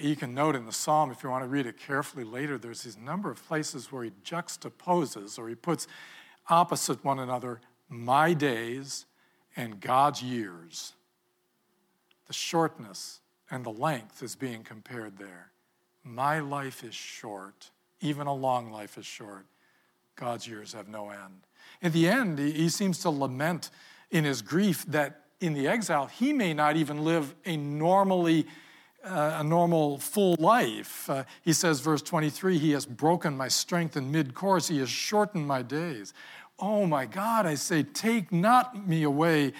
You 0.00 0.14
can 0.14 0.32
note 0.32 0.54
in 0.54 0.64
the 0.64 0.72
psalm, 0.72 1.10
if 1.10 1.24
you 1.24 1.30
want 1.30 1.42
to 1.42 1.48
read 1.48 1.66
it 1.66 1.76
carefully 1.76 2.22
later, 2.22 2.56
there's 2.56 2.84
this 2.84 2.96
number 2.96 3.32
of 3.32 3.44
places 3.48 3.90
where 3.90 4.04
he 4.04 4.12
juxtaposes 4.24 5.40
or 5.40 5.48
he 5.48 5.56
puts 5.56 5.88
opposite 6.48 7.04
one 7.04 7.18
another 7.18 7.60
my 7.88 8.32
days 8.32 9.06
and 9.56 9.80
God's 9.80 10.22
years. 10.22 10.92
The 12.26 12.32
shortness 12.32 13.20
and 13.50 13.64
the 13.64 13.70
length 13.70 14.22
is 14.22 14.36
being 14.36 14.62
compared 14.62 15.18
there. 15.18 15.50
My 16.04 16.40
life 16.40 16.82
is 16.82 16.94
short, 16.94 17.70
even 18.00 18.26
a 18.26 18.34
long 18.34 18.72
life 18.72 18.98
is 18.98 19.06
short. 19.06 19.46
God's 20.16 20.46
years 20.46 20.72
have 20.72 20.88
no 20.88 21.10
end. 21.10 21.46
In 21.80 21.92
the 21.92 22.08
end, 22.08 22.38
he 22.38 22.68
seems 22.68 22.98
to 23.00 23.10
lament 23.10 23.70
in 24.10 24.24
his 24.24 24.42
grief 24.42 24.84
that 24.86 25.20
in 25.40 25.54
the 25.54 25.66
exile, 25.66 26.06
he 26.06 26.32
may 26.32 26.54
not 26.54 26.76
even 26.76 27.04
live 27.04 27.34
a 27.44 27.56
normally 27.56 28.46
uh, 29.04 29.38
a 29.40 29.44
normal 29.44 29.98
full 29.98 30.36
life. 30.38 31.10
Uh, 31.10 31.24
he 31.42 31.52
says, 31.52 31.80
verse 31.80 32.02
23, 32.02 32.58
He 32.58 32.70
has 32.72 32.86
broken 32.86 33.36
my 33.36 33.48
strength 33.48 33.96
in 33.96 34.10
mid 34.10 34.34
course, 34.34 34.68
He 34.68 34.78
has 34.78 34.88
shortened 34.88 35.46
my 35.46 35.62
days. 35.62 36.14
Oh 36.58 36.86
my 36.86 37.06
God, 37.06 37.46
I 37.46 37.54
say, 37.54 37.82
take 37.82 38.30
not 38.32 38.86
me 38.86 39.02
away 39.02 39.52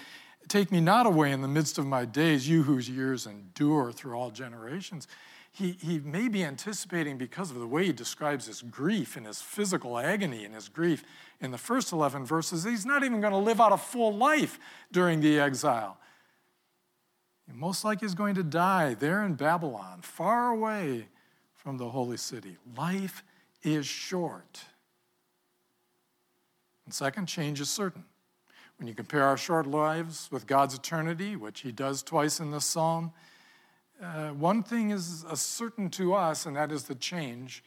Take 0.47 0.71
me 0.71 0.81
not 0.81 1.05
away 1.05 1.31
in 1.31 1.41
the 1.41 1.47
midst 1.47 1.77
of 1.77 1.85
my 1.85 2.05
days, 2.05 2.47
you 2.47 2.63
whose 2.63 2.89
years 2.89 3.25
endure 3.25 3.91
through 3.91 4.13
all 4.13 4.29
generations. 4.29 5.07
He, 5.51 5.71
he 5.81 5.99
may 5.99 6.27
be 6.27 6.43
anticipating, 6.43 7.17
because 7.17 7.51
of 7.51 7.59
the 7.59 7.67
way 7.67 7.85
he 7.85 7.91
describes 7.93 8.47
his 8.47 8.61
grief 8.61 9.15
and 9.15 9.25
his 9.25 9.41
physical 9.41 9.97
agony 9.97 10.43
and 10.45 10.53
his 10.53 10.67
grief 10.67 11.03
in 11.39 11.51
the 11.51 11.57
first 11.57 11.91
11 11.91 12.25
verses, 12.25 12.63
he's 12.63 12.85
not 12.85 13.03
even 13.03 13.21
going 13.21 13.33
to 13.33 13.39
live 13.39 13.61
out 13.61 13.71
a 13.71 13.77
full 13.77 14.15
life 14.15 14.59
during 14.91 15.21
the 15.21 15.39
exile. 15.39 15.97
Most 17.53 17.83
likely 17.83 18.07
he's 18.07 18.15
going 18.15 18.35
to 18.35 18.43
die 18.43 18.95
there 18.95 19.23
in 19.23 19.35
Babylon, 19.35 19.99
far 20.01 20.49
away 20.49 21.07
from 21.55 21.77
the 21.77 21.89
holy 21.89 22.17
city. 22.17 22.57
Life 22.75 23.23
is 23.61 23.85
short. 23.85 24.63
And 26.85 26.93
second, 26.93 27.27
change 27.27 27.61
is 27.61 27.69
certain. 27.69 28.03
When 28.77 28.87
you 28.87 28.93
compare 28.93 29.23
our 29.23 29.37
short 29.37 29.67
lives 29.67 30.29
with 30.31 30.47
God's 30.47 30.75
eternity, 30.75 31.35
which 31.35 31.61
he 31.61 31.71
does 31.71 32.03
twice 32.03 32.39
in 32.39 32.51
this 32.51 32.65
psalm, 32.65 33.13
uh, 34.01 34.29
one 34.29 34.63
thing 34.63 34.89
is 34.89 35.23
certain 35.35 35.89
to 35.91 36.13
us, 36.13 36.45
and 36.45 36.55
that 36.55 36.71
is 36.71 36.83
the 36.83 36.95
change 36.95 37.63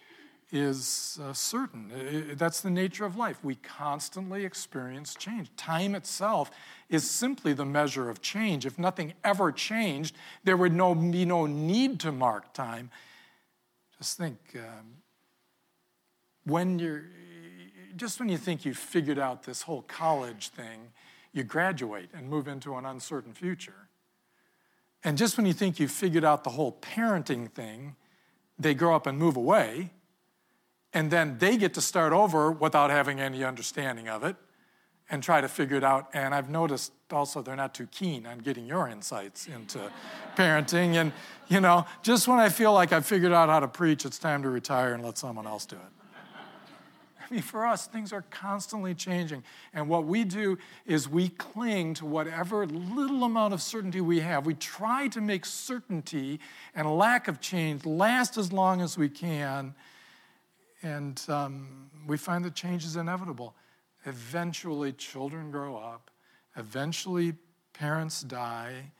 is 0.52 1.18
uh, 1.22 1.32
certain. 1.32 1.90
It, 1.94 2.38
that's 2.38 2.60
the 2.60 2.70
nature 2.70 3.04
of 3.04 3.16
life. 3.16 3.42
We 3.42 3.56
constantly 3.56 4.44
experience 4.44 5.14
change. 5.14 5.50
Time 5.56 5.94
itself 5.94 6.50
is 6.88 7.08
simply 7.10 7.52
the 7.52 7.64
measure 7.64 8.08
of 8.08 8.20
change. 8.20 8.64
If 8.64 8.78
nothing 8.78 9.14
ever 9.24 9.50
changed, 9.50 10.14
there 10.44 10.56
would 10.56 10.72
no, 10.72 10.94
be 10.94 11.24
no 11.24 11.46
need 11.46 11.98
to 12.00 12.12
mark 12.12 12.52
time. 12.52 12.90
Just 13.98 14.18
think 14.18 14.38
um, 14.56 14.98
when 16.44 16.78
you're, 16.78 17.06
just 17.96 18.20
when 18.20 18.28
you 18.28 18.36
think 18.36 18.64
you've 18.64 18.78
figured 18.78 19.18
out 19.18 19.44
this 19.44 19.62
whole 19.62 19.82
college 19.82 20.48
thing, 20.48 20.92
you 21.32 21.42
graduate 21.42 22.10
and 22.14 22.28
move 22.28 22.48
into 22.48 22.76
an 22.76 22.84
uncertain 22.84 23.32
future. 23.32 23.88
And 25.04 25.18
just 25.18 25.36
when 25.36 25.46
you 25.46 25.52
think 25.52 25.78
you've 25.78 25.90
figured 25.90 26.24
out 26.24 26.44
the 26.44 26.50
whole 26.50 26.72
parenting 26.80 27.50
thing, 27.50 27.96
they 28.58 28.74
grow 28.74 28.94
up 28.94 29.06
and 29.06 29.18
move 29.18 29.36
away. 29.36 29.90
And 30.92 31.10
then 31.10 31.36
they 31.38 31.56
get 31.56 31.74
to 31.74 31.80
start 31.80 32.12
over 32.12 32.50
without 32.50 32.90
having 32.90 33.20
any 33.20 33.44
understanding 33.44 34.08
of 34.08 34.24
it 34.24 34.36
and 35.10 35.22
try 35.22 35.40
to 35.40 35.48
figure 35.48 35.76
it 35.76 35.84
out. 35.84 36.08
And 36.14 36.34
I've 36.34 36.48
noticed 36.48 36.92
also 37.10 37.42
they're 37.42 37.54
not 37.54 37.74
too 37.74 37.86
keen 37.86 38.26
on 38.26 38.38
getting 38.38 38.66
your 38.66 38.88
insights 38.88 39.46
into 39.46 39.78
parenting. 40.36 40.94
And, 40.94 41.12
you 41.48 41.60
know, 41.60 41.86
just 42.02 42.26
when 42.26 42.38
I 42.38 42.48
feel 42.48 42.72
like 42.72 42.92
I've 42.92 43.06
figured 43.06 43.32
out 43.32 43.48
how 43.48 43.60
to 43.60 43.68
preach, 43.68 44.04
it's 44.04 44.18
time 44.18 44.42
to 44.42 44.48
retire 44.48 44.94
and 44.94 45.04
let 45.04 45.18
someone 45.18 45.46
else 45.46 45.66
do 45.66 45.76
it. 45.76 46.05
I 47.28 47.34
mean, 47.34 47.42
for 47.42 47.66
us, 47.66 47.86
things 47.86 48.12
are 48.12 48.22
constantly 48.30 48.94
changing. 48.94 49.42
And 49.74 49.88
what 49.88 50.04
we 50.04 50.22
do 50.24 50.58
is 50.84 51.08
we 51.08 51.28
cling 51.30 51.94
to 51.94 52.06
whatever 52.06 52.66
little 52.66 53.24
amount 53.24 53.52
of 53.52 53.60
certainty 53.60 54.00
we 54.00 54.20
have. 54.20 54.46
We 54.46 54.54
try 54.54 55.08
to 55.08 55.20
make 55.20 55.44
certainty 55.44 56.38
and 56.74 56.88
lack 56.96 57.26
of 57.26 57.40
change 57.40 57.84
last 57.84 58.36
as 58.36 58.52
long 58.52 58.80
as 58.80 58.96
we 58.96 59.08
can. 59.08 59.74
And 60.82 61.20
um, 61.28 61.90
we 62.06 62.16
find 62.16 62.44
that 62.44 62.54
change 62.54 62.84
is 62.84 62.94
inevitable. 62.94 63.54
Eventually, 64.04 64.92
children 64.92 65.50
grow 65.50 65.76
up. 65.76 66.10
Eventually, 66.56 67.34
parents 67.72 68.22
die. 68.22 68.92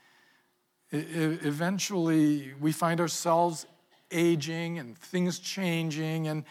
I- 0.92 0.96
eventually, 0.96 2.54
we 2.60 2.72
find 2.72 3.00
ourselves 3.00 3.66
aging 4.10 4.78
and 4.80 4.98
things 4.98 5.38
changing. 5.38 6.26
And 6.26 6.44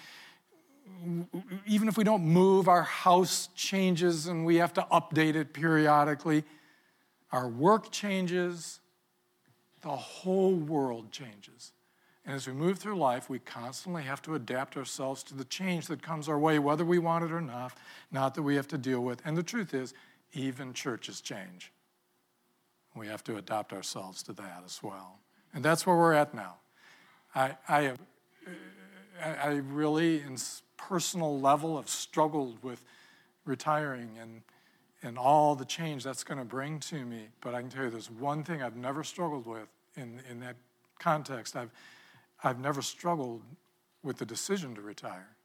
even 1.65 1.87
if 1.87 1.97
we 1.97 2.03
don't 2.03 2.23
move, 2.23 2.67
our 2.67 2.83
house 2.83 3.49
changes 3.55 4.27
and 4.27 4.45
we 4.45 4.57
have 4.57 4.73
to 4.73 4.87
update 4.91 5.35
it 5.35 5.53
periodically. 5.53 6.43
Our 7.31 7.47
work 7.47 7.91
changes. 7.91 8.79
The 9.81 9.89
whole 9.89 10.55
world 10.55 11.11
changes. 11.11 11.71
And 12.25 12.33
as 12.33 12.47
we 12.47 12.53
move 12.53 12.79
through 12.79 12.97
life, 12.97 13.29
we 13.29 13.37
constantly 13.37 14.03
have 14.03 14.21
to 14.23 14.33
adapt 14.33 14.77
ourselves 14.77 15.21
to 15.23 15.35
the 15.35 15.45
change 15.45 15.87
that 15.87 16.01
comes 16.01 16.27
our 16.27 16.39
way, 16.39 16.57
whether 16.57 16.83
we 16.83 16.97
want 16.97 17.23
it 17.23 17.31
or 17.31 17.41
not, 17.41 17.73
not 18.11 18.33
that 18.33 18.41
we 18.41 18.55
have 18.55 18.67
to 18.69 18.79
deal 18.79 19.01
with. 19.01 19.21
And 19.25 19.37
the 19.37 19.43
truth 19.43 19.75
is, 19.75 19.93
even 20.33 20.73
churches 20.73 21.21
change. 21.21 21.71
We 22.95 23.07
have 23.07 23.23
to 23.25 23.37
adapt 23.37 23.73
ourselves 23.73 24.23
to 24.23 24.33
that 24.33 24.63
as 24.65 24.81
well. 24.81 25.19
And 25.53 25.63
that's 25.63 25.85
where 25.85 25.95
we're 25.95 26.13
at 26.13 26.33
now. 26.33 26.55
I, 27.35 27.57
I, 27.67 27.81
have, 27.83 27.99
I 29.23 29.61
really, 29.67 30.21
in 30.21 30.37
personal 30.77 31.39
level, 31.39 31.77
have 31.77 31.89
struggled 31.89 32.61
with 32.63 32.83
retiring 33.45 34.17
and, 34.19 34.41
and 35.01 35.17
all 35.17 35.55
the 35.55 35.65
change 35.65 36.03
that's 36.03 36.23
going 36.23 36.37
to 36.37 36.45
bring 36.45 36.79
to 36.81 37.05
me. 37.05 37.29
But 37.41 37.55
I 37.55 37.61
can 37.61 37.69
tell 37.69 37.85
you 37.85 37.89
there's 37.89 38.11
one 38.11 38.43
thing 38.43 38.61
I've 38.61 38.75
never 38.75 39.03
struggled 39.03 39.45
with 39.45 39.67
in, 39.95 40.21
in 40.29 40.39
that 40.41 40.55
context. 40.99 41.55
I've, 41.55 41.71
I've 42.43 42.59
never 42.59 42.81
struggled 42.81 43.41
with 44.03 44.17
the 44.17 44.25
decision 44.25 44.75
to 44.75 44.81
retire 44.81 45.35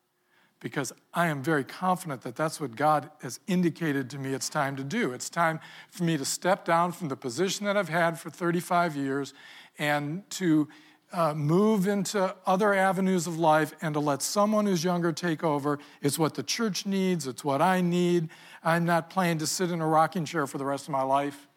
because 0.60 0.92
I 1.14 1.28
am 1.28 1.42
very 1.42 1.64
confident 1.64 2.20
that 2.22 2.36
that's 2.36 2.60
what 2.60 2.76
God 2.76 3.10
has 3.22 3.40
indicated 3.46 4.10
to 4.10 4.18
me 4.18 4.34
it's 4.34 4.48
time 4.48 4.76
to 4.76 4.84
do. 4.84 5.12
It's 5.12 5.30
time 5.30 5.58
for 5.90 6.04
me 6.04 6.18
to 6.18 6.24
step 6.24 6.64
down 6.64 6.92
from 6.92 7.08
the 7.08 7.16
position 7.16 7.64
that 7.66 7.76
I've 7.76 7.88
had 7.88 8.20
for 8.20 8.28
35 8.30 8.94
years 8.94 9.32
and 9.78 10.28
to 10.30 10.68
uh, 11.12 11.34
move 11.34 11.88
into 11.88 12.34
other 12.46 12.72
avenues 12.72 13.26
of 13.26 13.38
life 13.38 13.72
and 13.82 13.94
to 13.94 14.00
let 14.00 14.22
someone 14.22 14.66
who's 14.66 14.84
younger 14.84 15.12
take 15.12 15.42
over. 15.42 15.78
It's 16.02 16.18
what 16.18 16.34
the 16.34 16.42
church 16.42 16.86
needs, 16.86 17.26
it's 17.26 17.44
what 17.44 17.60
I 17.60 17.80
need. 17.80 18.28
I'm 18.62 18.84
not 18.84 19.10
planning 19.10 19.38
to 19.38 19.46
sit 19.46 19.70
in 19.70 19.80
a 19.80 19.86
rocking 19.86 20.24
chair 20.24 20.46
for 20.46 20.58
the 20.58 20.64
rest 20.64 20.84
of 20.86 20.92
my 20.92 21.02
life, 21.02 21.48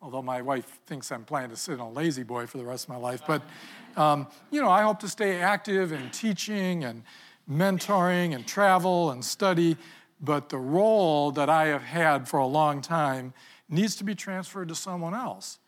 although 0.00 0.22
my 0.22 0.40
wife 0.40 0.80
thinks 0.86 1.12
I'm 1.12 1.24
planning 1.24 1.50
to 1.50 1.56
sit 1.56 1.74
in 1.74 1.80
a 1.80 1.90
La-Z-Boy 1.90 2.46
for 2.46 2.58
the 2.58 2.64
rest 2.64 2.84
of 2.84 2.90
my 2.90 2.96
life. 2.96 3.22
But 3.26 3.42
um, 3.96 4.26
you 4.50 4.60
know, 4.60 4.70
I 4.70 4.82
hope 4.82 5.00
to 5.00 5.08
stay 5.08 5.40
active 5.40 5.92
in 5.92 6.10
teaching 6.10 6.84
and 6.84 7.02
mentoring 7.50 8.34
and 8.34 8.46
travel 8.46 9.10
and 9.10 9.24
study, 9.24 9.76
but 10.20 10.48
the 10.48 10.58
role 10.58 11.30
that 11.32 11.50
I 11.50 11.66
have 11.66 11.82
had 11.82 12.28
for 12.28 12.38
a 12.38 12.46
long 12.46 12.80
time 12.80 13.34
needs 13.68 13.96
to 13.96 14.04
be 14.04 14.14
transferred 14.14 14.68
to 14.68 14.74
someone 14.74 15.14
else. 15.14 15.58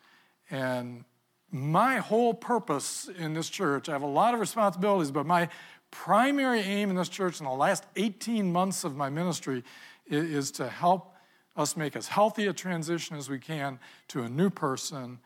And 0.51 1.05
my 1.53 1.97
whole 1.97 2.35
purpose 2.35 3.09
in 3.19 3.35
this 3.35 3.49
church, 3.49 3.89
I 3.89 3.93
have 3.93 4.03
a 4.03 4.07
lot 4.07 4.35
of 4.35 4.41
responsibilities, 4.41 5.11
but 5.11 5.27
my 5.27 5.49
primary 5.91 6.61
aim 6.61 6.91
in 6.91 6.97
this 6.97 7.09
church 7.09 7.41
in 7.41 7.47
the 7.47 7.53
last 7.53 7.85
18 7.97 8.53
months 8.53 8.85
of 8.85 8.97
my 8.97 9.11
ministry 9.11 9.65
is 10.07 10.51
to 10.53 10.69
help 10.69 11.15
us 11.57 11.77
make 11.77 11.97
as 11.97 12.09
healthy 12.09 12.47
a 12.47 12.53
transition 12.53 13.17
as 13.17 13.29
we 13.29 13.39
can 13.39 13.79
to 14.09 14.23
a 14.23 14.29
new 14.29 14.51
person 14.51 15.19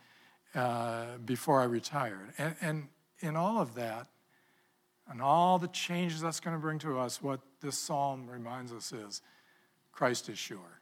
uh, 0.55 1.19
before 1.25 1.61
I 1.61 1.65
retired. 1.65 2.33
And, 2.39 2.55
and 2.61 2.89
in 3.21 3.37
all 3.37 3.61
of 3.61 3.75
that, 3.75 4.09
and 5.09 5.21
all 5.21 5.59
the 5.59 5.69
changes 5.69 6.21
that's 6.21 6.41
going 6.41 6.57
to 6.57 6.61
bring 6.61 6.79
to 6.81 6.99
us, 6.99 7.23
what 7.23 7.41
this 7.61 7.77
psalm 7.77 8.27
reminds 8.29 8.73
us 8.73 8.93
is 8.93 9.21
Christ 9.93 10.29
is 10.29 10.39
sure. 10.39 10.81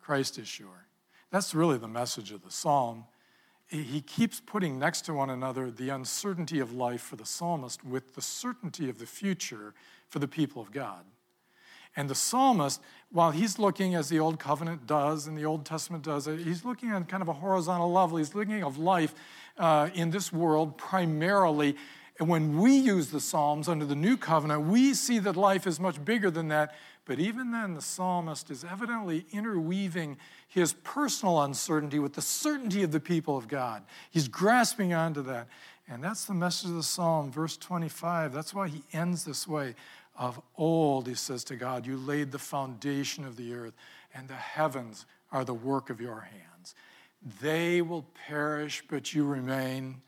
Christ 0.00 0.38
is 0.38 0.46
sure. 0.46 0.86
That's 1.30 1.54
really 1.54 1.78
the 1.78 1.88
message 1.88 2.30
of 2.30 2.44
the 2.44 2.50
psalm. 2.50 3.04
He 3.68 4.00
keeps 4.00 4.40
putting 4.40 4.78
next 4.78 5.02
to 5.02 5.14
one 5.14 5.28
another 5.28 5.70
the 5.70 5.88
uncertainty 5.88 6.60
of 6.60 6.72
life 6.72 7.00
for 7.00 7.16
the 7.16 7.26
psalmist 7.26 7.84
with 7.84 8.14
the 8.14 8.22
certainty 8.22 8.88
of 8.88 8.98
the 8.98 9.06
future 9.06 9.74
for 10.08 10.20
the 10.20 10.28
people 10.28 10.62
of 10.62 10.70
God. 10.70 11.04
And 11.96 12.10
the 12.10 12.14
psalmist, 12.14 12.80
while 13.10 13.30
he's 13.30 13.58
looking 13.58 13.94
as 13.94 14.08
the 14.08 14.20
Old 14.20 14.38
Covenant 14.38 14.86
does 14.86 15.26
and 15.26 15.36
the 15.36 15.46
Old 15.46 15.64
Testament 15.64 16.04
does, 16.04 16.26
he's 16.26 16.64
looking 16.64 16.92
on 16.92 17.04
kind 17.04 17.22
of 17.22 17.28
a 17.28 17.32
horizontal 17.32 17.90
level. 17.90 18.18
He's 18.18 18.34
looking 18.34 18.62
of 18.62 18.78
life 18.78 19.14
uh, 19.56 19.88
in 19.94 20.10
this 20.10 20.32
world 20.32 20.76
primarily. 20.76 21.74
And 22.18 22.28
when 22.28 22.58
we 22.58 22.74
use 22.76 23.10
the 23.10 23.20
Psalms 23.20 23.68
under 23.68 23.84
the 23.84 23.94
New 23.94 24.16
Covenant, 24.16 24.62
we 24.62 24.94
see 24.94 25.18
that 25.18 25.36
life 25.36 25.66
is 25.66 25.78
much 25.78 26.02
bigger 26.02 26.30
than 26.30 26.48
that. 26.48 26.74
But 27.04 27.20
even 27.20 27.52
then, 27.52 27.74
the 27.74 27.82
psalmist 27.82 28.50
is 28.50 28.64
evidently 28.64 29.26
interweaving 29.30 30.16
his 30.48 30.72
personal 30.72 31.42
uncertainty 31.42 31.98
with 31.98 32.14
the 32.14 32.22
certainty 32.22 32.82
of 32.82 32.90
the 32.90 33.00
people 33.00 33.36
of 33.36 33.46
God. 33.48 33.84
He's 34.10 34.28
grasping 34.28 34.92
onto 34.92 35.22
that. 35.22 35.46
And 35.88 36.02
that's 36.02 36.24
the 36.24 36.34
message 36.34 36.70
of 36.70 36.76
the 36.76 36.82
psalm, 36.82 37.30
verse 37.30 37.56
25. 37.56 38.32
That's 38.32 38.52
why 38.52 38.68
he 38.68 38.82
ends 38.92 39.24
this 39.24 39.46
way. 39.46 39.74
Of 40.18 40.40
old, 40.56 41.06
he 41.06 41.14
says 41.14 41.44
to 41.44 41.56
God, 41.56 41.86
you 41.86 41.98
laid 41.98 42.32
the 42.32 42.38
foundation 42.38 43.26
of 43.26 43.36
the 43.36 43.52
earth, 43.52 43.74
and 44.14 44.26
the 44.26 44.34
heavens 44.34 45.04
are 45.30 45.44
the 45.44 45.52
work 45.52 45.90
of 45.90 46.00
your 46.00 46.20
hands. 46.20 46.74
They 47.42 47.82
will 47.82 48.06
perish, 48.26 48.82
but 48.88 49.12
you 49.12 49.26
remain. 49.26 50.00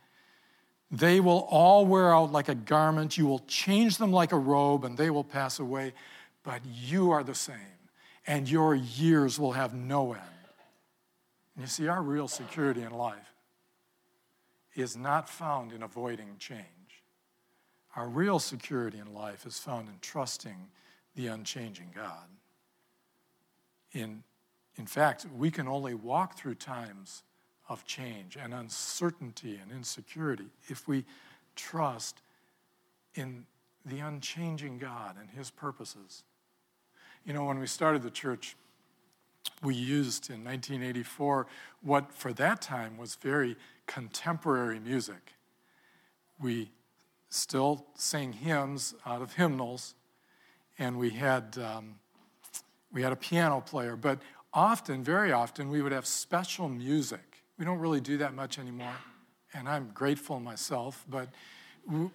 They 0.90 1.20
will 1.20 1.46
all 1.51 1.85
wear 1.85 2.14
out 2.14 2.33
like 2.33 2.48
a 2.48 2.55
garment. 2.55 3.18
You 3.18 3.27
will 3.27 3.40
change 3.40 3.98
them 3.98 4.12
like 4.12 4.33
a 4.33 4.38
robe, 4.38 4.85
and 4.85 4.96
they 4.96 5.11
will 5.11 5.24
pass 5.24 5.59
away. 5.59 5.92
But 6.42 6.62
you 6.64 7.11
are 7.11 7.22
the 7.22 7.35
same, 7.35 7.57
and 8.27 8.48
your 8.48 8.74
years 8.74 9.38
will 9.38 9.53
have 9.53 9.74
no 9.74 10.12
end. 10.12 10.22
And 11.55 11.64
you 11.64 11.66
see, 11.66 11.88
our 11.88 12.03
real 12.03 12.29
security 12.29 12.83
in 12.83 12.92
life 12.92 13.35
is 14.74 14.96
not 14.96 15.29
found 15.29 15.72
in 15.72 15.83
avoiding 15.83 16.37
change. 16.38 16.64
Our 17.96 18.09
real 18.09 18.38
security 18.38 18.98
in 18.98 19.12
life 19.12 19.44
is 19.44 19.59
found 19.59 19.88
in 19.88 19.94
trusting 20.01 20.68
the 21.14 21.27
unchanging 21.27 21.90
God, 21.94 22.29
in 23.92 24.22
in 24.79 24.87
fact, 24.87 25.27
we 25.37 25.51
can 25.51 25.66
only 25.66 25.92
walk 25.92 26.38
through 26.38 26.55
times 26.55 27.24
of 27.68 27.85
change 27.85 28.37
and 28.37 28.54
uncertainty 28.54 29.59
and 29.62 29.70
insecurity 29.70 30.46
if 30.68 30.88
we 30.88 31.04
trust 31.54 32.22
in 33.14 33.44
the 33.85 33.98
unchanging 33.98 34.78
God 34.78 35.16
and 35.20 35.31
His 35.31 35.50
purposes. 35.50 36.24
You 37.24 37.33
know, 37.33 37.44
when 37.44 37.59
we 37.59 37.66
started 37.66 38.02
the 38.02 38.11
church, 38.11 38.57
we 39.62 39.74
used 39.74 40.31
in 40.31 40.44
1984 40.44 41.46
what 41.83 42.12
for 42.12 42.33
that 42.35 42.61
time 42.61 42.96
was 42.96 43.16
very 43.16 43.57
contemporary 43.87 44.78
music. 44.78 45.35
We 46.40 46.70
still 47.31 47.87
sang 47.94 48.33
hymns 48.33 48.94
out 49.04 49.22
of 49.22 49.35
hymnals, 49.35 49.94
and 50.78 50.98
we 50.98 51.11
had, 51.11 51.59
um, 51.59 51.96
we 52.92 53.02
had 53.02 53.12
a 53.12 53.16
piano 53.16 53.61
player, 53.61 53.96
but 53.96 54.20
often, 54.52 55.02
very 55.02 55.33
often, 55.33 55.68
we 55.68 55.83
would 55.83 55.92
have 55.92 56.07
special 56.07 56.68
music. 56.68 57.38
We 57.59 57.64
don't 57.64 57.79
really 57.79 58.01
do 58.01 58.18
that 58.18 58.35
much 58.35 58.59
anymore, 58.59 58.94
and 59.53 59.68
I'm 59.68 59.90
grateful 59.92 60.38
myself, 60.38 61.05
but 61.09 61.29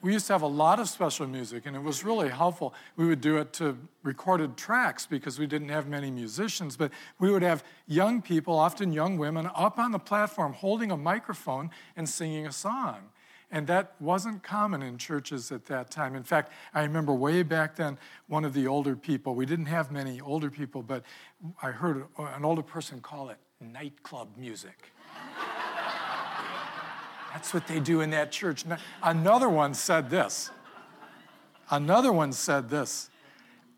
we 0.01 0.13
used 0.13 0.27
to 0.27 0.33
have 0.33 0.43
a 0.43 0.47
lot 0.47 0.79
of 0.79 0.87
special 0.87 1.25
music, 1.25 1.65
and 1.65 1.75
it 1.75 1.81
was 1.81 2.03
really 2.03 2.29
helpful. 2.29 2.75
We 2.95 3.07
would 3.07 3.21
do 3.21 3.37
it 3.37 3.53
to 3.53 3.77
recorded 4.03 4.55
tracks 4.55 5.05
because 5.07 5.39
we 5.39 5.47
didn't 5.47 5.69
have 5.69 5.87
many 5.87 6.11
musicians, 6.11 6.77
but 6.77 6.91
we 7.19 7.31
would 7.31 7.41
have 7.41 7.63
young 7.87 8.21
people, 8.21 8.57
often 8.57 8.93
young 8.93 9.17
women, 9.17 9.49
up 9.55 9.79
on 9.79 9.91
the 9.91 9.99
platform 9.99 10.53
holding 10.53 10.91
a 10.91 10.97
microphone 10.97 11.71
and 11.95 12.07
singing 12.07 12.45
a 12.45 12.51
song. 12.51 13.09
And 13.49 13.67
that 13.67 13.95
wasn't 13.99 14.43
common 14.43 14.81
in 14.81 14.97
churches 14.97 15.51
at 15.51 15.65
that 15.65 15.91
time. 15.91 16.15
In 16.15 16.23
fact, 16.23 16.51
I 16.73 16.83
remember 16.83 17.13
way 17.13 17.43
back 17.43 17.75
then, 17.75 17.97
one 18.27 18.45
of 18.45 18.53
the 18.53 18.67
older 18.67 18.95
people, 18.95 19.35
we 19.35 19.45
didn't 19.45 19.67
have 19.67 19.91
many 19.91 20.21
older 20.21 20.51
people, 20.51 20.83
but 20.83 21.03
I 21.61 21.71
heard 21.71 22.05
an 22.17 22.45
older 22.45 22.63
person 22.63 23.01
call 23.01 23.29
it 23.29 23.37
nightclub 23.59 24.37
music. 24.37 24.92
That's 27.33 27.51
what 27.51 27.65
they 27.65 27.79
do 27.79 28.01
in 28.01 28.11
that 28.11 28.31
church. 28.31 28.63
Another 29.01 29.49
one 29.49 29.73
said 29.73 30.11
this. 30.11 30.51
Another 31.69 32.13
one 32.13 32.31
said 32.31 32.69
this. 32.69 33.09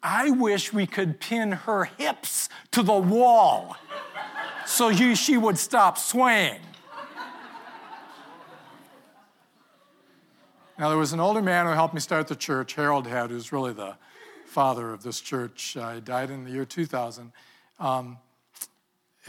I 0.03 0.29
wish 0.29 0.73
we 0.73 0.85
could 0.85 1.21
pin 1.21 1.53
her 1.53 1.85
hips 1.85 2.49
to 2.71 2.83
the 2.83 2.93
wall 2.93 3.77
so 4.65 4.91
she 4.91 5.37
would 5.37 5.57
stop 5.57 5.97
swaying. 5.97 6.59
Now, 10.77 10.89
there 10.89 10.97
was 10.97 11.13
an 11.13 11.21
older 11.21 11.41
man 11.41 11.65
who 11.65 11.71
helped 11.71 11.93
me 11.93 12.01
start 12.01 12.27
the 12.27 12.35
church, 12.35 12.73
Harold 12.73 13.07
Head, 13.07 13.29
who's 13.29 13.53
really 13.53 13.71
the 13.71 13.95
father 14.45 14.91
of 14.91 15.03
this 15.03 15.21
church. 15.21 15.77
Uh, 15.77 15.93
he 15.93 16.01
died 16.01 16.29
in 16.29 16.43
the 16.43 16.51
year 16.51 16.65
2000. 16.65 17.31
Um, 17.79 18.17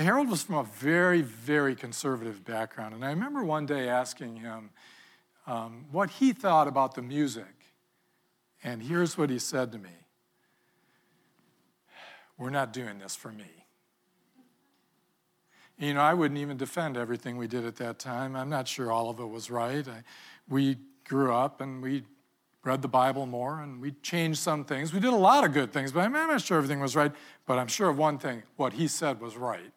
Harold 0.04 0.28
was 0.28 0.42
from 0.42 0.56
a 0.56 0.64
very, 0.64 1.22
very 1.22 1.74
conservative 1.74 2.44
background. 2.44 2.94
And 2.94 3.04
I 3.04 3.10
remember 3.10 3.42
one 3.42 3.64
day 3.64 3.88
asking 3.88 4.36
him 4.36 4.70
um, 5.46 5.86
what 5.90 6.10
he 6.10 6.32
thought 6.32 6.68
about 6.68 6.94
the 6.94 7.02
music. 7.02 7.44
And 8.62 8.82
here's 8.82 9.16
what 9.16 9.30
he 9.30 9.38
said 9.38 9.72
to 9.72 9.78
me 9.78 9.90
We're 12.36 12.50
not 12.50 12.74
doing 12.74 12.98
this 12.98 13.16
for 13.16 13.32
me. 13.32 13.46
You 15.78 15.94
know, 15.94 16.00
I 16.00 16.14
wouldn't 16.14 16.40
even 16.40 16.56
defend 16.56 16.96
everything 16.96 17.36
we 17.38 17.46
did 17.46 17.64
at 17.64 17.76
that 17.76 17.98
time. 17.98 18.36
I'm 18.36 18.48
not 18.48 18.68
sure 18.68 18.90
all 18.90 19.08
of 19.08 19.18
it 19.18 19.28
was 19.28 19.50
right. 19.50 19.86
I, 19.86 20.02
we 20.48 20.76
grew 21.04 21.32
up 21.32 21.60
and 21.60 21.82
we 21.82 22.02
read 22.64 22.82
the 22.82 22.88
Bible 22.88 23.26
more 23.26 23.60
and 23.60 23.80
we 23.80 23.92
changed 24.02 24.40
some 24.40 24.64
things. 24.64 24.92
We 24.92 25.00
did 25.00 25.12
a 25.12 25.16
lot 25.16 25.44
of 25.44 25.52
good 25.52 25.72
things, 25.72 25.92
but 25.92 26.00
I'm 26.00 26.12
not 26.12 26.40
sure 26.40 26.56
everything 26.56 26.80
was 26.80 26.96
right. 26.96 27.12
But 27.46 27.58
I'm 27.58 27.68
sure 27.68 27.88
of 27.88 27.96
one 27.96 28.18
thing 28.18 28.42
what 28.56 28.74
he 28.74 28.88
said 28.88 29.20
was 29.20 29.36
right 29.36 29.72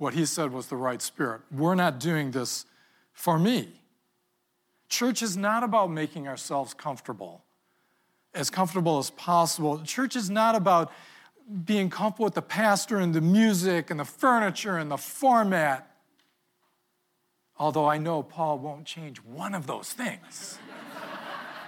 what 0.00 0.14
he 0.14 0.24
said 0.24 0.50
was 0.50 0.68
the 0.68 0.76
right 0.76 1.02
spirit. 1.02 1.42
We're 1.52 1.74
not 1.74 2.00
doing 2.00 2.30
this 2.30 2.64
for 3.12 3.38
me. 3.38 3.68
Church 4.88 5.22
is 5.22 5.36
not 5.36 5.62
about 5.62 5.90
making 5.90 6.26
ourselves 6.26 6.72
comfortable, 6.72 7.44
as 8.32 8.48
comfortable 8.48 8.98
as 8.98 9.10
possible. 9.10 9.78
Church 9.82 10.16
is 10.16 10.30
not 10.30 10.54
about 10.54 10.90
being 11.66 11.90
comfortable 11.90 12.24
with 12.24 12.34
the 12.34 12.40
pastor 12.40 12.96
and 12.96 13.12
the 13.12 13.20
music 13.20 13.90
and 13.90 14.00
the 14.00 14.06
furniture 14.06 14.78
and 14.78 14.90
the 14.90 14.96
format. 14.96 15.94
Although 17.58 17.86
I 17.86 17.98
know 17.98 18.22
Paul 18.22 18.58
won't 18.58 18.86
change 18.86 19.18
one 19.18 19.54
of 19.54 19.66
those 19.66 19.92
things. 19.92 20.58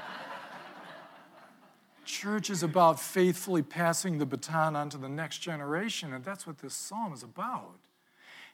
Church 2.07 2.49
is 2.49 2.62
about 2.62 2.99
faithfully 2.99 3.61
passing 3.61 4.16
the 4.16 4.25
baton 4.25 4.75
on 4.75 4.88
to 4.88 4.97
the 4.97 5.11
next 5.11 5.40
generation, 5.40 6.14
and 6.14 6.25
that's 6.25 6.47
what 6.47 6.61
this 6.61 6.73
psalm 6.73 7.12
is 7.12 7.23
about. 7.23 7.75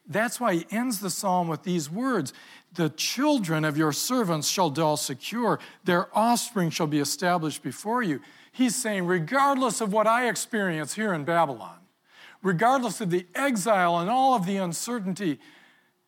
That's 0.09 0.41
why 0.41 0.55
he 0.55 0.67
ends 0.71 1.01
the 1.01 1.11
psalm 1.11 1.49
with 1.49 1.63
these 1.63 1.91
words 1.91 2.33
The 2.75 2.89
children 2.91 3.65
of 3.65 3.77
your 3.77 3.93
servants 3.93 4.49
shall 4.49 4.71
dwell 4.71 4.97
secure, 4.97 5.61
their 5.85 6.09
offspring 6.17 6.71
shall 6.71 6.87
be 6.87 7.01
established 7.01 7.63
before 7.63 8.03
you. 8.03 8.21
He's 8.51 8.75
saying, 8.75 9.07
regardless 9.07 9.81
of 9.81 9.93
what 9.93 10.07
I 10.07 10.29
experience 10.29 10.95
here 10.95 11.13
in 11.13 11.25
Babylon, 11.25 11.77
regardless 12.43 13.01
of 13.01 13.11
the 13.11 13.27
exile 13.35 13.99
and 13.99 14.11
all 14.11 14.35
of 14.35 14.47
the 14.47 14.57
uncertainty, 14.57 15.39